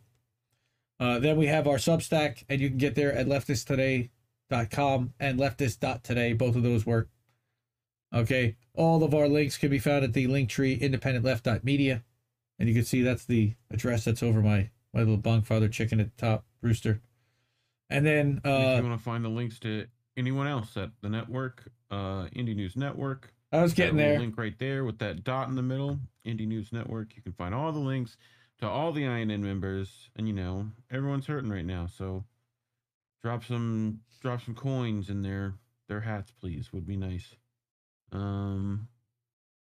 [0.99, 6.33] Uh, then we have our Substack, and you can get there at leftisttoday.com and leftist.today.
[6.33, 7.09] Both of those work.
[8.13, 8.55] Okay.
[8.73, 12.03] All of our links can be found at the link tree independentleft.media.
[12.59, 16.15] And you can see that's the address that's over my, my little bonkfather chicken at
[16.15, 17.01] the top, rooster.
[17.89, 21.09] And then if uh, you want to find the links to anyone else at the
[21.09, 24.17] network, uh, Indie News Network, I was getting there.
[24.17, 27.15] Link right there with that dot in the middle, Indie News Network.
[27.15, 28.15] You can find all the links
[28.59, 31.87] to all the INN members, and you know everyone's hurting right now.
[31.87, 32.23] So
[33.21, 35.55] drop some drop some coins in their
[35.89, 36.71] their hats, please.
[36.71, 37.35] Would be nice.
[38.11, 38.87] Um,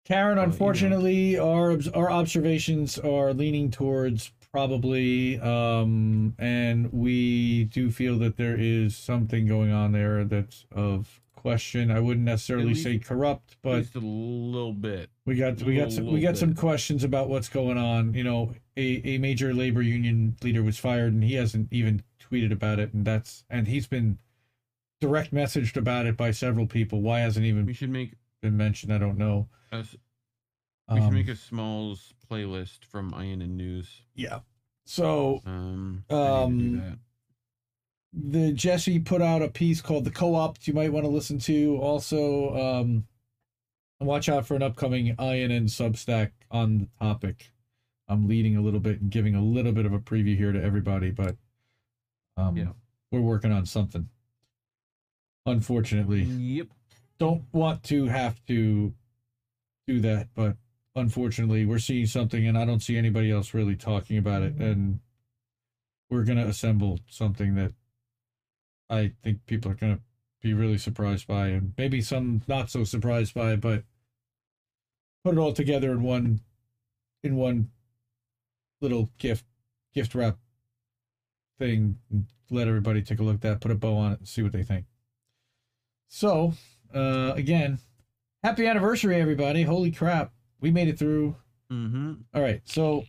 [0.05, 0.43] Karen, know.
[0.43, 8.55] unfortunately, our our observations are leaning towards probably, um, and we do feel that there
[8.57, 11.91] is something going on there that's of question.
[11.91, 15.09] I wouldn't necessarily least- say corrupt, but least a little bit.
[15.25, 18.13] we got we got some, we got some questions about what's going on.
[18.13, 22.51] You know, a a major labor union leader was fired, and he hasn't even tweeted
[22.51, 24.19] about it, and that's and he's been
[25.01, 27.01] direct messaged about it by several people.
[27.01, 28.13] Why hasn't even We should make
[28.45, 28.93] been mentioned?
[28.93, 29.47] I don't know.
[29.71, 29.99] we should
[30.87, 34.03] Um, make a Smalls playlist from INN News.
[34.13, 34.41] Yeah.
[34.85, 36.99] So Um, I need to do Um,
[38.13, 41.77] the Jesse put out a piece called "The Co-op" you might want to listen to.
[41.77, 43.07] Also, um,
[43.99, 47.51] watch out for an upcoming INN Substack on the topic.
[48.07, 50.61] I'm leading a little bit and giving a little bit of a preview here to
[50.63, 51.35] everybody, but
[52.37, 52.73] um, Yeah.
[53.11, 54.07] we're working on something.
[55.47, 56.67] Unfortunately, Yep.
[57.17, 58.93] Don't want to have to
[59.87, 60.57] do that, but
[60.95, 64.55] unfortunately, we're seeing something, and I don't see anybody else really talking about it.
[64.55, 64.99] And
[66.09, 67.73] we're gonna assemble something that
[68.89, 69.99] I think people are gonna
[70.41, 73.83] be really surprised by, and maybe some not so surprised by, but
[75.23, 76.41] put it all together in one
[77.23, 77.71] in one
[78.81, 79.45] little gift
[79.93, 80.37] gift wrap
[81.57, 81.97] thing.
[82.11, 84.43] And let everybody take a look at that, put a bow on it, and see
[84.43, 84.85] what they think.
[86.07, 86.53] So,
[86.93, 87.79] uh, again,
[88.43, 89.63] happy anniversary, everybody!
[89.63, 91.35] Holy crap, we made it through.
[91.71, 92.13] Mm-hmm.
[92.33, 93.05] All right, so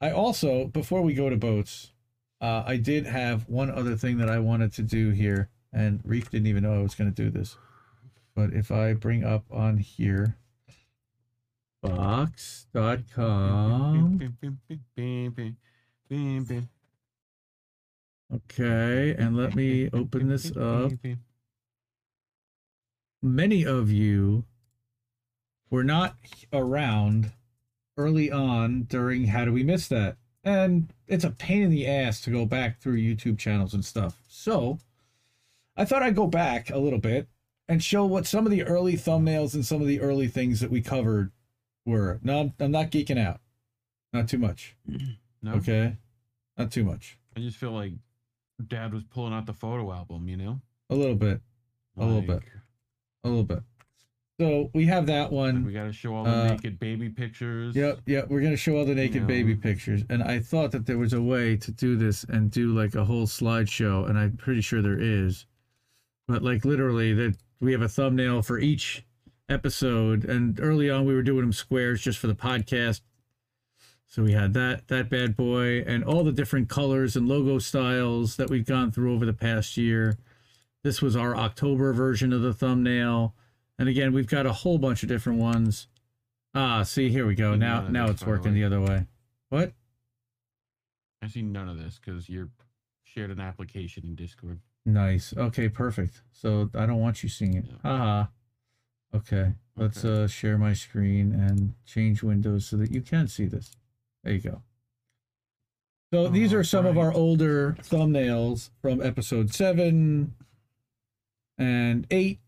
[0.00, 1.92] I also before we go to boats,
[2.40, 6.30] uh, I did have one other thing that I wanted to do here, and Reef
[6.30, 7.56] didn't even know I was going to do this.
[8.34, 10.36] But if I bring up on here,
[11.82, 13.18] box.com.
[18.32, 20.92] Okay, and let me open this up.
[23.22, 24.44] Many of you
[25.68, 26.16] were not
[26.52, 27.32] around
[27.96, 30.16] early on during How Do We Miss That?
[30.42, 34.22] And it's a pain in the ass to go back through YouTube channels and stuff.
[34.28, 34.78] So
[35.76, 37.28] I thought I'd go back a little bit
[37.68, 40.70] and show what some of the early thumbnails and some of the early things that
[40.70, 41.30] we covered
[41.84, 42.20] were.
[42.22, 43.40] No, I'm, I'm not geeking out.
[44.12, 44.76] Not too much.
[45.42, 45.96] No, Okay.
[46.58, 47.16] Not too much.
[47.34, 47.92] I just feel like
[48.68, 50.28] Dad was pulling out the photo album.
[50.28, 50.60] You know,
[50.90, 51.40] A little bit.
[51.96, 52.42] A little bit.
[53.24, 53.62] A little bit.
[54.40, 55.66] So we have that one.
[55.66, 57.76] we got to show all the Uh, naked baby pictures.
[57.76, 58.30] Yep, yep.
[58.30, 59.28] We're gonna show all the naked know.
[59.28, 62.72] baby pictures, and I thought that there was a way to do this and do
[62.74, 65.44] like a whole slideshow, and I'm pretty sure there is.
[66.26, 69.04] But like literally, that we have a thumbnail for each
[69.50, 73.02] episode, and early on we were doing them squares just for the podcast.
[74.06, 78.36] So we had that that bad boy, and all the different colors and logo styles
[78.36, 80.16] that we've gone through over the past year.
[80.82, 83.34] This was our October version of the thumbnail.
[83.78, 85.88] And again, we've got a whole bunch of different ones.
[86.54, 87.54] Ah, see, here we go.
[87.54, 89.06] Now now it's working the other way.
[89.50, 89.72] What?
[91.22, 92.48] I see none of this because you're
[93.04, 94.60] shared an application in Discord.
[94.86, 95.34] Nice.
[95.36, 96.22] Okay, perfect.
[96.32, 97.66] So I don't want you seeing it.
[97.68, 97.76] Yeah.
[97.82, 98.24] Haha.
[99.14, 99.52] Okay.
[99.76, 100.24] Let's Okay.
[100.24, 103.72] uh share my screen and change windows so that you can see this.
[104.24, 104.62] There you go.
[106.12, 110.34] So these are some of our older thumbnails from episode seven
[111.60, 112.40] and eight.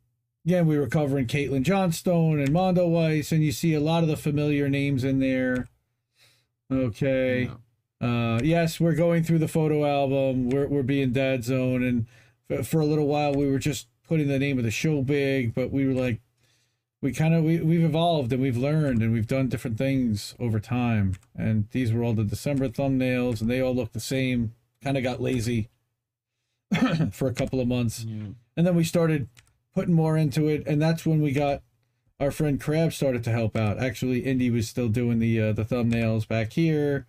[0.45, 4.17] Again, we were covering Caitlin Johnstone and Mondoweiss, and you see a lot of the
[4.17, 5.69] familiar names in there.
[6.73, 7.51] Okay.
[8.01, 8.35] Yeah.
[8.35, 10.51] Uh, yes, we're going through the photo album.
[10.51, 12.07] We're we're being dad zone, and
[12.49, 15.55] for, for a little while we were just putting the name of the show big,
[15.55, 16.21] but we were like,
[17.01, 20.59] we kind of we we've evolved and we've learned and we've done different things over
[20.59, 21.15] time.
[21.37, 24.55] And these were all the December thumbnails, and they all look the same.
[24.83, 25.69] Kind of got lazy
[27.13, 28.29] for a couple of months, Yeah.
[28.57, 29.29] and then we started
[29.75, 31.63] putting more into it, and that's when we got
[32.21, 33.79] our friend Crab started to help out.
[33.79, 37.07] Actually, Indy was still doing the uh, the thumbnails back here,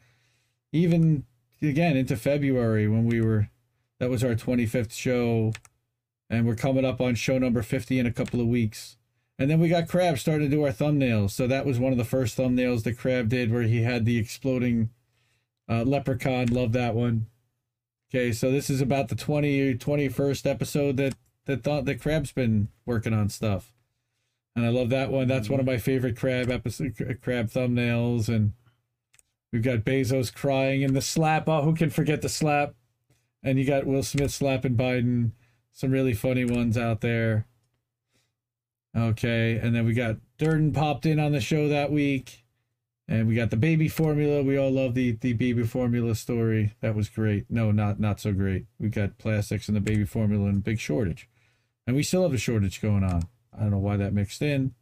[0.71, 1.25] even
[1.61, 3.49] again into February when we were.
[3.99, 5.53] That was our 25th show,
[6.29, 8.97] and we're coming up on show number 50 in a couple of weeks.
[9.39, 11.31] And then we got Crab starting to do our thumbnails.
[11.31, 14.17] So that was one of the first thumbnails that Crab did, where he had the
[14.17, 14.89] exploding
[15.69, 16.47] uh, leprechaun.
[16.47, 17.27] Love that one.
[18.15, 22.67] Okay, so this is about the 20 21st episode that that thought that Crab's been
[22.85, 23.73] working on stuff,
[24.55, 25.27] and I love that one.
[25.27, 28.53] That's one of my favorite Crab episode, Crab thumbnails, and
[29.51, 31.49] we've got Bezos crying and the slap.
[31.49, 32.75] Oh, who can forget the slap?
[33.41, 35.31] And you got Will Smith slapping Biden.
[35.71, 37.47] Some really funny ones out there.
[38.95, 42.42] Okay, and then we got Durden popped in on the show that week,
[43.07, 44.43] and we got the baby formula.
[44.43, 46.73] We all love the the baby formula story.
[46.81, 47.45] That was great.
[47.49, 48.65] No, not not so great.
[48.79, 51.29] We got plastics and the baby formula and big shortage,
[51.85, 53.23] and we still have a shortage going on.
[53.55, 54.73] I don't know why that mixed in.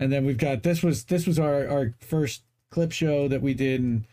[0.00, 3.54] And then we've got this was this was our our first clip show that we
[3.54, 4.04] did, and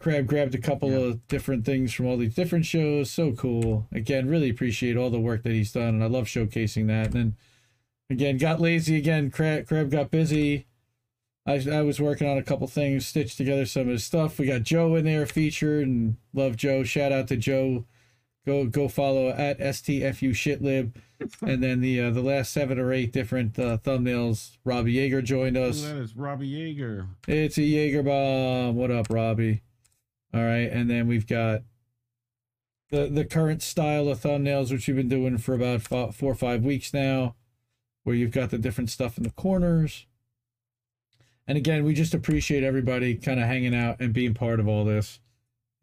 [0.00, 3.10] Crab grabbed a couple of different things from all these different shows.
[3.10, 3.86] So cool.
[3.92, 7.06] Again, really appreciate all the work that he's done, and I love showcasing that.
[7.06, 7.36] And then
[8.10, 9.30] again, got lazy again.
[9.30, 10.67] Crab, Crab got busy.
[11.48, 14.38] I, I was working on a couple things, stitched together some of his stuff.
[14.38, 16.84] We got Joe in there featured, and love Joe.
[16.84, 17.86] Shout out to Joe.
[18.44, 20.94] Go go follow at stfu shitlib,
[21.40, 24.58] and then the uh, the last seven or eight different uh, thumbnails.
[24.62, 25.82] Robbie Yeager joined us.
[25.82, 27.08] that is Robbie Yeager.
[27.26, 28.76] It's a Yeager bomb.
[28.76, 29.62] What up, Robbie?
[30.34, 31.62] All right, and then we've got
[32.90, 36.62] the the current style of thumbnails, which we've been doing for about four or five
[36.62, 37.36] weeks now,
[38.04, 40.06] where you've got the different stuff in the corners.
[41.48, 44.84] And again, we just appreciate everybody kind of hanging out and being part of all
[44.84, 45.18] this.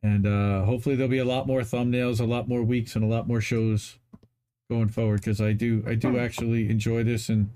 [0.03, 3.07] And uh, hopefully there'll be a lot more thumbnails, a lot more weeks, and a
[3.07, 3.97] lot more shows
[4.69, 5.21] going forward.
[5.21, 7.49] Because I do, I do actually enjoy this, and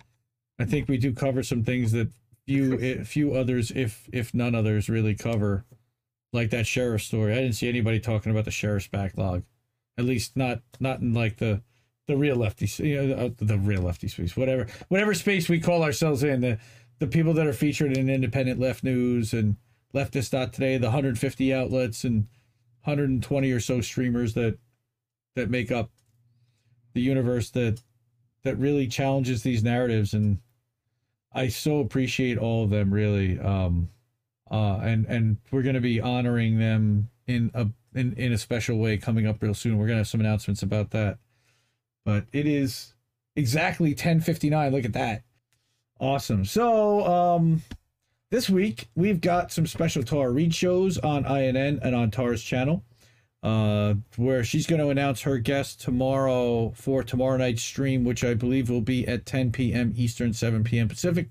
[0.58, 2.10] I think we do cover some things that
[2.48, 5.64] few, eh, few others, if if none others, really cover.
[6.34, 7.34] Like that sheriff story.
[7.34, 9.44] I didn't see anybody talking about the sheriff's backlog.
[9.98, 11.62] At least not not in like the
[12.08, 15.84] the real lefty, you know, uh, the real lefty space, whatever whatever space we call
[15.84, 16.42] ourselves in.
[16.42, 16.60] The
[17.00, 19.56] the people that are featured in independent left news and
[19.94, 22.28] leftist today, the 150 outlets and
[22.84, 24.58] 120 or so streamers that
[25.36, 25.90] that make up
[26.94, 27.82] the universe that
[28.44, 30.40] that really challenges these narratives and
[31.34, 33.90] I so appreciate all of them really um
[34.50, 38.78] uh and and we're going to be honoring them in a in, in a special
[38.78, 39.78] way coming up real soon.
[39.78, 41.18] We're going to have some announcements about that.
[42.06, 42.94] But it is
[43.36, 44.72] exactly 10:59.
[44.72, 45.24] Look at that.
[46.00, 46.46] Awesome.
[46.46, 47.62] So, um
[48.32, 52.84] this week we've got some special Tara Reade shows on INN and on Tara's channel.
[53.42, 58.34] Uh, where she's going to announce her guest tomorrow for tomorrow night's stream, which I
[58.34, 59.94] believe will be at 10 p.m.
[59.96, 60.90] Eastern, 7 p.m.
[60.90, 61.30] Pacific.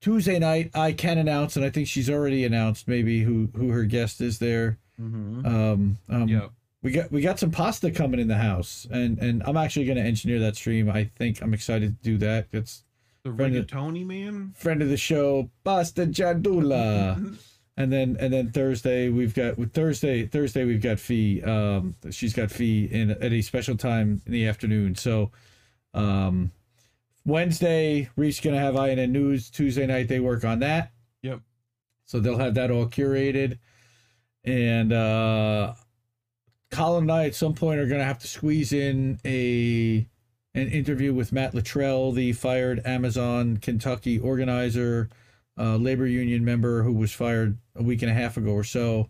[0.00, 3.84] Tuesday night, I can announce, and I think she's already announced maybe who who her
[3.84, 4.78] guest is there.
[4.98, 5.44] Mm-hmm.
[5.44, 6.50] Um, um, Yep.
[6.82, 9.98] we got we got some pasta coming in the house, and and I'm actually going
[9.98, 10.88] to engineer that stream.
[10.90, 12.46] I think I'm excited to do that.
[12.52, 12.84] It's
[13.24, 14.52] The Friend of- rigatoni man.
[14.56, 17.36] friend of the show, Pasta Jadula.
[17.76, 21.40] and then and then Thursday we've got with Thursday Thursday we've got Fee.
[21.42, 24.96] Um, she's got Fee in at a special time in the afternoon.
[24.96, 25.30] So,
[25.94, 26.50] um,
[27.24, 29.50] Wednesday Reese gonna have INN news.
[29.50, 30.90] Tuesday night they work on that.
[31.22, 31.40] Yep.
[32.06, 33.58] So they'll have that all curated,
[34.44, 35.74] and uh,
[36.72, 40.06] Colin and I at some point are gonna have to squeeze in a
[40.54, 45.08] an interview with Matt Luttrell, the fired Amazon Kentucky organizer,
[45.58, 49.08] uh, labor union member who was fired a week and a half ago or so.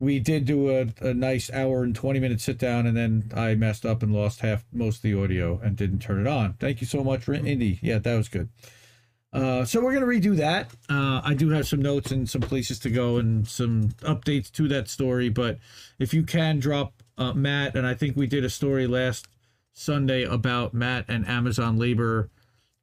[0.00, 3.54] we did do a, a nice hour and 20 minute sit down and then i
[3.54, 6.54] messed up and lost half most of the audio and didn't turn it on.
[6.54, 7.78] Thank you so much indy.
[7.82, 8.48] Yeah that was good.
[9.32, 10.70] Uh, so we're gonna redo that.
[10.88, 14.68] Uh, i do have some notes and some places to go and some updates to
[14.68, 15.58] that story but
[15.98, 19.28] if you can drop uh, matt and i think we did a story last
[19.74, 22.30] sunday about matt and amazon labor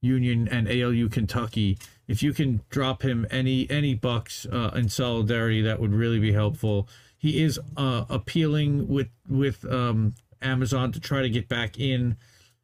[0.02, 1.78] union and alu kentucky.
[2.08, 6.34] If you can drop him any any bucks uh, in solidarity that would really be
[6.34, 6.90] helpful.
[7.18, 12.18] He is uh, appealing with with um, amazon to try to get back in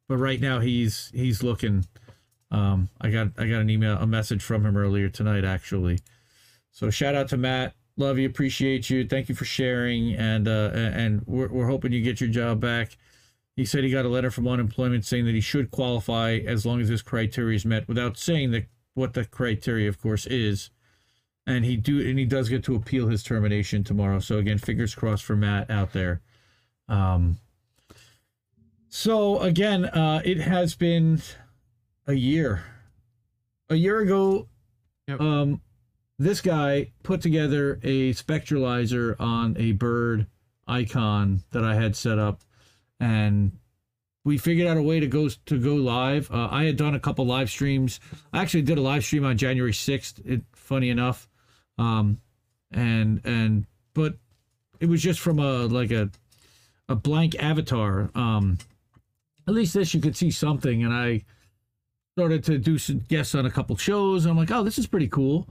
[0.08, 1.86] but right now he's he's looking.
[2.50, 6.00] Um, i got i got an email a message from him earlier tonight actually.
[6.72, 7.74] So shout out to matt.
[7.98, 8.28] Love you.
[8.28, 9.08] Appreciate you.
[9.08, 10.14] Thank you for sharing.
[10.16, 12.98] And uh and we're, we're hoping you get your job back
[13.58, 16.80] he said he got a letter from unemployment saying that he should qualify as long
[16.80, 20.70] as his criteria is met without saying that what the criteria of course is.
[21.48, 24.20] And he do and he does get to appeal his termination tomorrow.
[24.20, 26.22] So again fingers crossed for matt out there.
[26.88, 27.40] Um
[28.90, 31.20] so again uh it has been
[32.06, 32.64] a year.
[33.70, 34.48] A year ago
[35.08, 35.20] Yep.
[35.20, 35.62] um
[36.20, 40.28] this guy put together a spectralizer on a bird
[40.68, 42.42] icon that i had set up
[43.00, 43.52] and
[44.26, 46.30] we figured out a way to go to go live.
[46.32, 48.00] Uh, I had done a couple live streams.
[48.34, 50.22] I actually did a live stream on January sixth.
[50.54, 51.30] Funny enough,
[51.78, 52.20] um,
[52.72, 54.16] and and but
[54.80, 56.10] it was just from a like a
[56.90, 58.10] a blank avatar.
[58.16, 58.58] Um,
[59.48, 61.24] at least this you could see something, and I
[62.18, 64.26] started to do some guests on a couple shows.
[64.26, 65.48] I'm like, oh, this is pretty cool.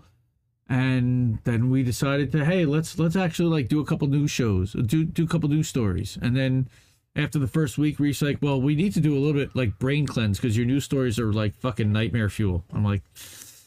[0.68, 4.72] And then we decided to, hey, let's let's actually like do a couple news shows,
[4.72, 6.68] do do a couple news stories, and then
[7.16, 9.78] after the first week, Reese like, well, we need to do a little bit like
[9.78, 12.64] brain cleanse because your news stories are like fucking nightmare fuel.
[12.72, 13.02] I'm like,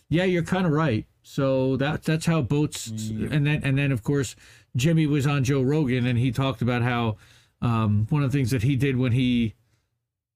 [0.09, 1.05] yeah, you're kind of right.
[1.23, 4.35] So that that's how boats, and then and then of course
[4.75, 7.17] Jimmy was on Joe Rogan and he talked about how
[7.61, 9.53] um, one of the things that he did when he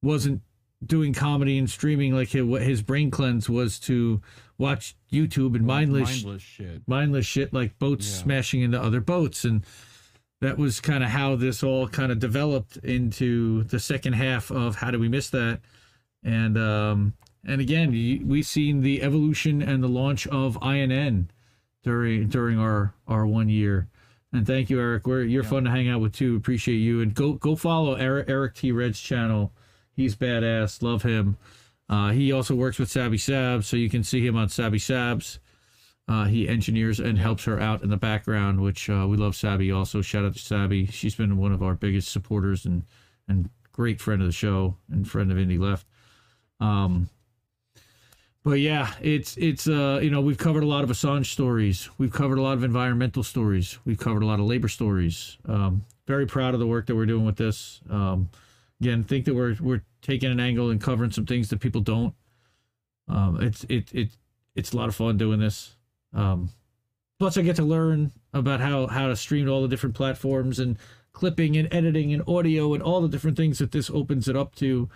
[0.02, 0.42] wasn't
[0.86, 4.22] doing comedy and streaming like his, his brain cleanse was to
[4.58, 6.82] watch YouTube and mindless mindless shit.
[6.88, 8.24] mindless shit like boats Yeah.
[8.24, 9.64] smashing into other boats and
[10.44, 14.76] that was kind of how this all kind of developed into the second half of
[14.76, 15.62] how do we miss that?
[16.22, 17.14] And um
[17.46, 21.30] and again we've seen the evolution and the launch of inn
[21.82, 23.88] during during our our one year.
[24.34, 25.08] And thank you eric.
[25.08, 26.36] We're you're fun to hang out with too.
[26.36, 27.02] Appreciate you.
[27.02, 28.74] And go go follow eric eric t.
[28.74, 29.54] Red's channel.
[29.96, 30.82] He's badass.
[30.84, 31.38] Love him.
[31.88, 35.40] Uh he also works with sabby sabs so you can see him on sabby sabs
[36.08, 39.36] uh, he engineers and helps her out in the background, which uh, we love.
[39.36, 40.02] Sabby also.
[40.02, 40.86] Shout out to Sabby.
[40.88, 42.84] She's been one of our biggest supporters and
[43.28, 45.88] and great friend of the show and friend of Indie Left.
[46.60, 47.10] Um,
[48.44, 51.90] but yeah, it's it's uh you know we've covered a lot of Assange stories.
[51.98, 53.80] We've covered a lot of environmental stories.
[53.86, 55.38] We've covered a lot of labor stories.
[55.48, 57.80] Um, very proud of the work that we're doing with this.
[57.90, 58.30] Um,
[58.82, 62.14] again, think that we're we're taking an angle and covering some things that people don't.
[63.08, 64.18] Um, it's it it
[64.56, 65.78] it's a lot of fun doing this.
[66.14, 66.50] Um,
[67.20, 70.60] plus, I get to learn about how how to stream to all the different platforms
[70.60, 70.78] and
[71.14, 74.56] clipping and editing and audio and all the different things that this opens it up
[74.56, 74.90] to.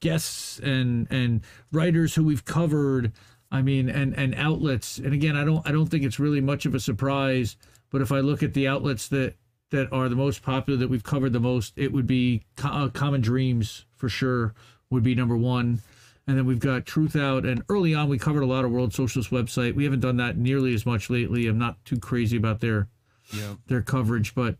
[0.00, 3.12] Guests and and writers who we've covered.
[3.50, 4.98] I mean, and and outlets.
[4.98, 7.56] And again, I don't I don't think it's really much of a surprise.
[7.90, 9.34] But if I look at the outlets that
[9.70, 13.20] that are the most popular that we've covered the most, it would be uh, Common
[13.20, 14.54] Dreams for sure
[14.90, 15.80] would be number one.
[16.26, 17.48] And then we've got Truthout.
[17.50, 19.74] And early on, we covered a lot of World Socialist website.
[19.74, 21.46] We haven't done that nearly as much lately.
[21.48, 22.88] I'm not too crazy about their
[23.32, 23.54] Yeah.
[23.66, 24.56] their coverage, but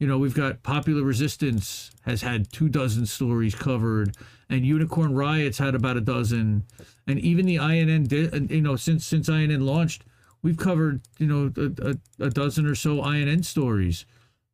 [0.00, 4.16] you know, we've got Popular Resistance has had two dozen stories covered,
[4.50, 6.64] and Unicorn Riots had about a dozen,
[7.06, 10.04] and even the INN, di- and, you know, since since INN launched,
[10.42, 14.04] we've covered you know a, a, a dozen or so INN stories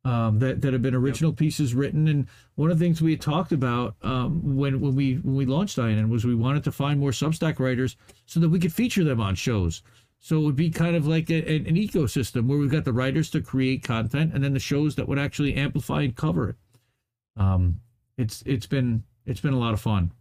[0.03, 2.07] um, that that have been original pieces written.
[2.07, 5.45] And one of the things we had talked about um, when when we when we
[5.45, 9.03] launched INN was we wanted to find more Substack writers so that we could feature
[9.03, 9.83] them on shows.
[10.23, 12.93] So it would be kind of like a, an, an ecosystem where we've got the
[12.93, 16.55] writers to create content, and then the shows that would actually amplify and cover it.
[17.37, 17.79] Um,
[18.17, 20.11] it's it's been it's been a lot of fun,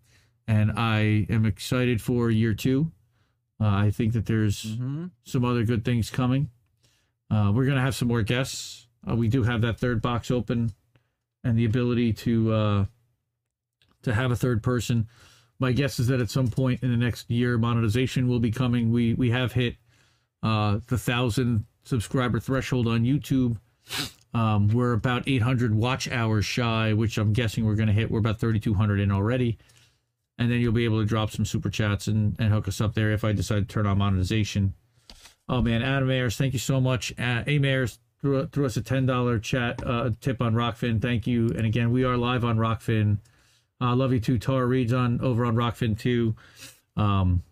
[0.49, 2.93] and I am excited for year two.
[3.61, 5.07] Uh, I think that there's Mm-hmm.
[5.25, 6.49] some other good things coming.
[7.31, 8.87] Uh, we're gonna have some more guests.
[9.09, 10.73] Uh, we do have that third box open,
[11.45, 12.85] and the ability to uh,
[14.03, 15.09] to have a third person.
[15.59, 18.91] My guess is that at some point in the next year, monetization will be coming.
[18.91, 19.77] We we have hit
[20.43, 23.57] uh, the thousand subscriber threshold on YouTube.
[24.33, 28.11] Um, we're about 800 watch hours shy, which I'm guessing we're going to hit.
[28.11, 29.59] We're about 3,200 in already.
[30.39, 32.95] And then you'll be able to drop some super chats and, and hook us up
[32.95, 34.75] there if I decide to turn on monetization.
[35.49, 37.13] Oh man, Adam Ayers, thank you so much.
[37.19, 41.01] Uh, A Ayers, threw, threw us a ten dollar chat uh, tip on Rokfin.
[41.01, 41.49] Thank you.
[41.49, 43.19] And again, we are live on Rokfin.
[43.81, 46.35] Uh, love you too, Tara Reade's on over on Rokfin too.
[46.97, 47.43] Um,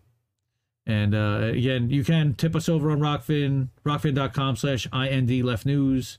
[0.85, 6.17] and uh, again, you can tip us over on Rokfin, rokfin.com slash IND left news,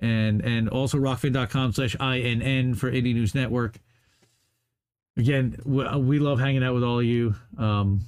[0.00, 3.78] and and also rokfin.com slash INN for Indie News Network.
[5.16, 7.34] Again, we, we love hanging out with all of you.
[7.58, 8.00] Um,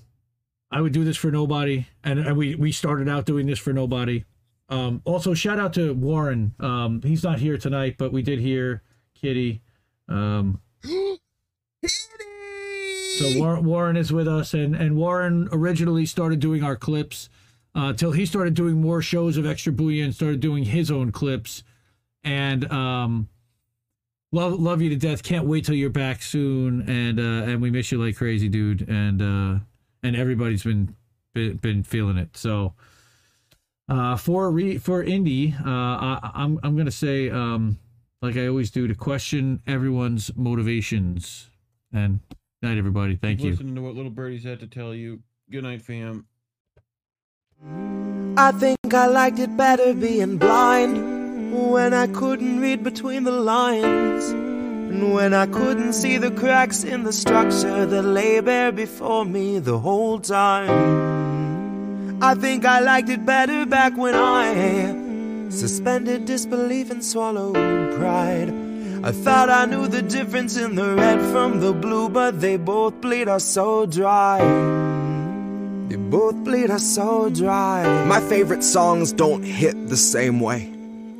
[0.70, 3.72] I would do this for nobody, and, and we we started out doing this for
[3.72, 4.24] nobody.
[4.68, 6.54] Um, also, shout out to Warren.
[6.58, 8.82] Um, he's not here tonight, but we did hear
[9.14, 9.62] Kitty.
[10.08, 10.60] Um,
[13.18, 17.28] so Warren, Warren is with us, and and Warren originally started doing our clips
[17.74, 21.12] uh, till he started doing more shows of Extra Booyah and started doing his own
[21.12, 21.62] clips.
[22.22, 23.28] And um,
[24.32, 25.22] love love you to death.
[25.22, 28.88] Can't wait till you're back soon, and uh, and we miss you like crazy, dude.
[28.88, 29.60] And uh,
[30.02, 30.96] and everybody's been
[31.34, 32.36] been, been feeling it.
[32.36, 32.74] So
[33.88, 37.78] uh, for re for Indy, uh, I, I'm I'm gonna say um,
[38.22, 41.50] like I always do to question everyone's motivations.
[41.92, 42.20] And
[42.62, 43.16] night, everybody.
[43.16, 43.50] Thank Keep you.
[43.52, 45.20] Listening to what little birdies had to tell you.
[45.50, 46.26] Good night, fam.
[48.36, 54.30] I think I liked it better being blind when I couldn't read between the lines
[54.30, 59.60] and when I couldn't see the cracks in the structure that lay bare before me
[59.60, 61.23] the whole time.
[62.20, 67.54] I think I liked it better back when I suspended disbelief and swallowed
[67.96, 68.50] pride.
[69.04, 73.00] I thought I knew the difference in the red from the blue, but they both
[73.00, 74.38] bleed us so dry.
[75.88, 78.04] They both bleed us so dry.
[78.06, 80.72] My favorite songs don't hit the same way.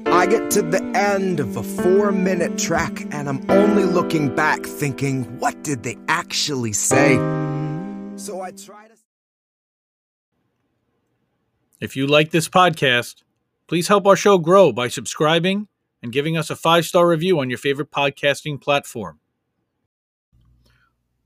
[0.06, 4.64] I get to the end of a four minute track and I'm only looking back
[4.64, 7.16] thinking, what did they actually say?
[8.16, 8.93] So I try to.
[11.84, 13.24] If you like this podcast,
[13.66, 15.68] please help our show grow by subscribing
[16.02, 19.20] and giving us a five star review on your favorite podcasting platform.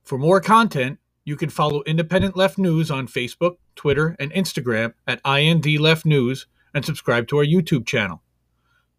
[0.02, 5.20] For more content, you can follow Independent Left News on Facebook, Twitter, and Instagram at
[5.24, 8.24] IND Left News and subscribe to our YouTube channel.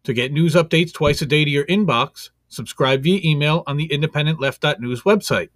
[0.04, 3.88] To get news updates twice a day to your inbox, subscribe via email on the
[3.88, 5.50] independentleft.news website.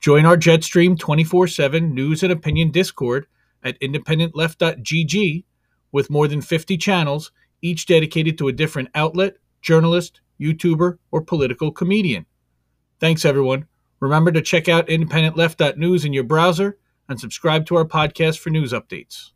[0.00, 3.26] Join our Jetstream 24 7 news and opinion Discord
[3.64, 5.44] at independentleft.gg
[5.90, 11.72] with more than 50 channels, each dedicated to a different outlet, journalist, YouTuber, or political
[11.72, 12.26] comedian.
[13.00, 13.66] Thanks, everyone.
[14.00, 18.72] Remember to check out independentleft.news in your browser and subscribe to our podcast for news
[18.72, 19.30] updates.